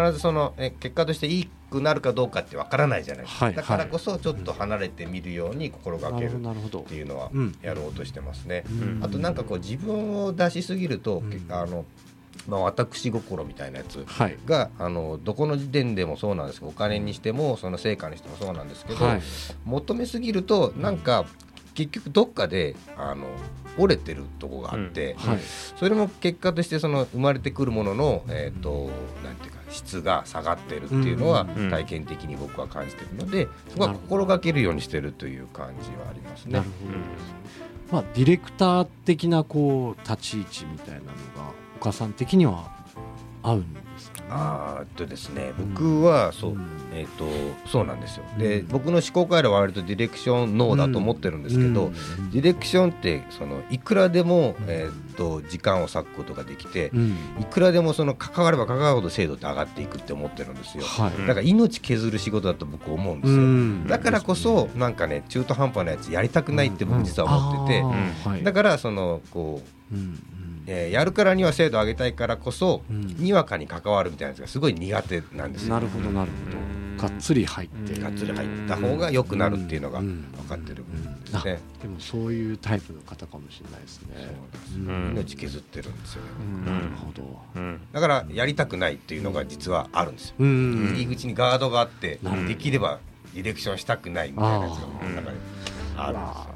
[0.08, 3.26] 必ずそのえ結果としていいくなるかどうかってわからないじゃない。
[3.26, 8.66] ですか、はい、だからこそちょっと離れてみるように心がけるっていうのはやろうとしてますね。
[9.02, 11.86] あとなんかこう自分を出しすぎると、うん、あの
[12.48, 14.06] まあ、私心みたいなやつ
[14.46, 19.22] が、はい、あのどこの時点でもそうなんですけどお金にしてもその成果にしてもそうなんですけど、はい、
[19.66, 21.26] 求めすぎるとなんか
[21.74, 23.28] 結局どっかであの
[23.78, 25.40] 折れてるとこがあって、うんはい、
[25.78, 28.90] それも結果としてその生まれてくるものの、えーと、
[29.24, 36.62] なんていうか質が下がってるっていうのは体験的に僕は感じてるので、そこは心がけるようにしてるという感じはありますね。
[37.92, 42.72] まあ、ディレクター的なこう立ち位置みたいなのが岡さん的には
[43.44, 43.76] 合うん
[44.34, 46.62] あとですね僕はそう、うん、
[46.94, 48.24] えっ、ー、とそうなんですよ。
[48.38, 56.92] で、僕の思考回路は割とディレクション脳だと思ってるんですけど、うん、ディレクションってそのいくらでも、えーと、時間を割くことができて、
[57.40, 67.82] いくらでもその関われば関わるほど精度って上がっていくって思ってるんですよ、はい、だから命削る仕事だと僕思うんですよ、だからこそなんかね中途半端なやつやりたくないって僕実は思って
[68.40, 69.96] て、だからそのこう、
[70.68, 75.74] えー、やるからには精度を上げたいからこそ、うん、にわかに関わるみたいなやつがすごい苦手なんですよ。
[75.74, 76.62] なるほどなるほど。
[77.02, 78.00] がっつり入って。
[78.00, 81.60] がっつり入った方が良くなるっていうのが分かってるんですね。
[81.82, 84.08] でもそういうタイプの方かもしれないですね。
[84.18, 84.78] そうです。
[85.10, 86.72] 命削ってるんですよね。
[86.72, 87.42] なるほど。
[87.92, 90.36] だからやりたくないっていうのが実はあるんですよ。
[90.40, 93.00] 入り口にガードがあってできれば
[93.34, 95.38] ディレクションしたくないみたいなやつが中に
[95.98, 96.52] あるんですよ。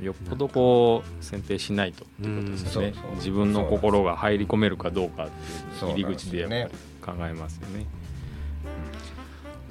[0.00, 5.28] よっぽどこう選定しないとってことですよね、自分の心が入り込めるかどうかっ
[5.78, 6.56] ていう入り口でやっぱ
[7.12, 7.84] り考えますよね。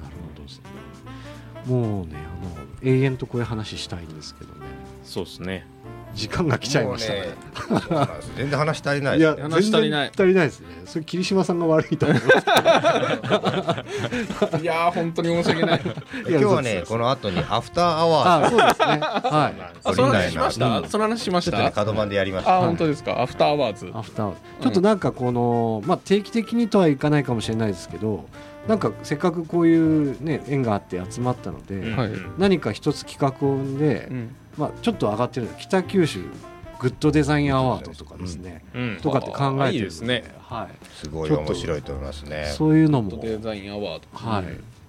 [0.00, 0.64] なるほどですね。
[1.66, 4.66] もうねあの永遠とこういう話したいんですけどね。
[5.02, 5.66] そうですね。
[6.14, 7.28] 時間が来ちゃいましたね。
[8.36, 9.18] 全然話足りない。
[9.18, 10.10] いや話足りない。
[10.10, 10.66] 足りないですね。
[10.84, 12.30] それ霧島さんが悪いと思いま
[14.50, 14.62] す。
[14.62, 15.80] いや本当に申し訳ない。
[16.28, 18.50] 今日はねこの後にアフターアワー。
[18.50, 18.86] そうですね。
[18.86, 19.60] はい。
[19.84, 20.88] あその話しました？
[20.88, 21.70] その話しました？
[21.70, 22.56] 角番でやりました。
[22.58, 23.22] あ本当ですか？
[23.22, 23.90] アフターアワーズ。
[23.94, 24.34] アフター。
[24.62, 28.26] ちょっとなんかこのまあ定期的にとはいかないかもしれないですけど。
[28.68, 31.96] なんかせっかくこういうね縁があって集まったので、
[32.36, 34.10] 何か一つ企画を生んで、
[34.60, 36.20] まあ、ちょっと上がってるの北九州
[36.78, 38.62] グッドデザインアワードとかですね、
[39.02, 42.54] とかって考えてるですね、はい、すごい面白いと思いますね。
[42.56, 43.18] そういうのも。
[43.22, 44.44] デザインアワード、はい、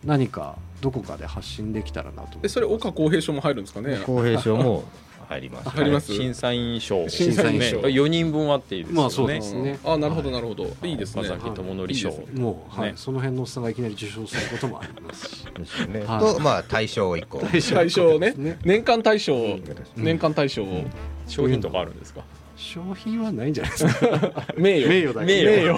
[0.05, 3.99] 何かどこかで発信できたらなとでそれ岡公平賞も入るんですかね？
[4.05, 4.84] 公平賞も
[5.32, 5.69] 入ります。
[5.69, 6.13] 入ります？
[6.13, 7.07] 審査員賞。
[7.07, 7.79] 審査員賞。
[7.89, 9.79] 四人分あっていいですまあそうですね。
[9.86, 10.65] あなるほどなるほど。
[10.84, 11.21] いいですね。
[11.21, 12.09] 岡崎智則賞。
[12.36, 15.45] もうはいその辺のおっさんがいきなり受賞することもありますし。
[15.88, 16.01] ね。
[16.01, 17.39] とまあ大賞一個。
[17.39, 18.57] 大賞ね。
[18.65, 19.57] 年間大賞
[19.95, 20.65] 年間大賞
[21.27, 22.21] 商品とかあるんですか？
[22.57, 23.99] 商品はないんじゃないですか。
[24.57, 25.73] 名誉名誉だ名誉。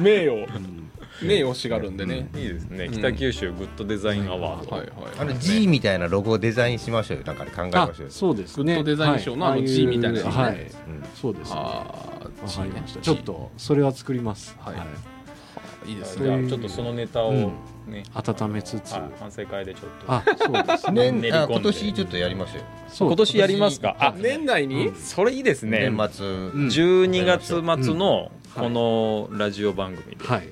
[0.00, 0.46] 名誉。
[1.24, 2.88] 名誉しがるんでね、いいですね。
[2.92, 4.64] 北九州グッドデザインアワー。
[4.64, 7.24] ド、はいはい、あの G みたいなロゴをデザインしましょうよ。
[7.24, 8.74] なんか考えましょうそうですね。
[8.74, 10.22] グッドデザイン賞のあの G みたいな。
[10.22, 10.70] はい、
[11.14, 11.56] そうですね。
[11.56, 11.84] わ
[12.24, 13.00] かりました。
[13.00, 14.56] ちょっとそれは作ります。
[14.58, 14.74] はい。
[15.90, 15.92] い。
[15.94, 16.26] いですね。
[16.26, 17.32] じゃあちょっとそのネタを
[17.86, 20.12] ね、温めつつ、反省会でちょっと。
[20.12, 21.08] あ、そうですね。
[21.28, 22.62] 今年ちょっとやりますよ。
[22.98, 23.96] 今年やりますか？
[23.98, 24.92] あ、年内に？
[24.96, 25.90] それいいですね。
[25.90, 26.26] 年末。
[26.26, 27.46] 12月
[27.84, 30.24] 末のこのラジオ番組で。
[30.24, 30.48] はい。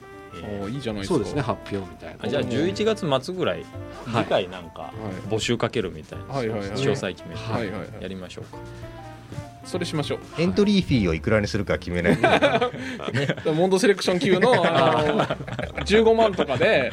[0.63, 2.29] おいいじゃないそうですね発表みたいな。
[2.29, 3.65] じゃあ11月末ぐらい
[4.07, 4.93] 次回なんか
[5.29, 8.59] 募集かけるみたいな詳細決めてやりましょうか。
[9.65, 10.19] それしましょう。
[10.39, 12.17] エントリーフィーをいくらにするか決めない。
[13.13, 15.25] ね、モンドセレクション級のあの
[15.85, 16.91] 15万とかで、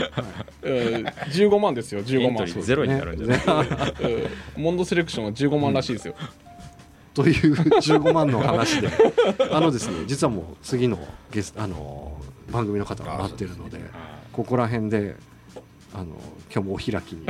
[0.62, 0.74] うん、
[1.06, 2.04] 15万ですよ。
[2.04, 2.46] 15万。
[2.46, 3.40] ゼロになるんじゃない、
[4.56, 6.16] うん、モンドセレクションは15万らしいですよ、
[7.14, 8.90] という15万の話で。
[9.50, 11.00] あのですね実はもう次の
[11.32, 12.17] ゲスあの
[12.52, 13.80] 番組の方が待ってるので
[14.34, 15.16] ここら辺で
[15.94, 16.06] あの
[16.54, 17.26] 今日もお開きに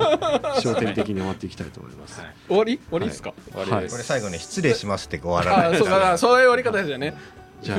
[0.62, 2.22] 焦点的に終わっていきたいと思います。
[2.48, 2.78] 終わり？
[2.78, 3.34] 終わりですか？
[3.54, 5.78] はい、これ最後に失礼しますって終わらない。
[5.78, 7.14] そうだそういう終わり方ですよね。
[7.62, 7.78] じゃあ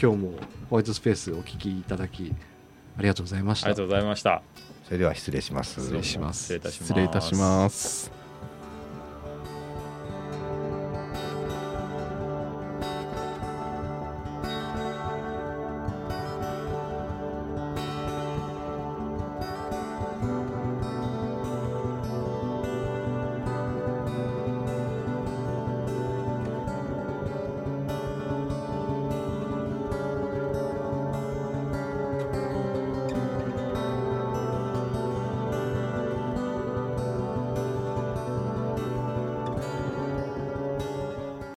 [0.00, 0.32] 今日も
[0.70, 2.32] ホワイトスペースお聞きいただき
[2.98, 3.66] ありがとうございました。
[3.66, 4.42] ありがとうございました。
[4.84, 5.80] それでは失礼します。
[5.80, 6.58] 失礼します。
[6.70, 8.15] 失礼いたします。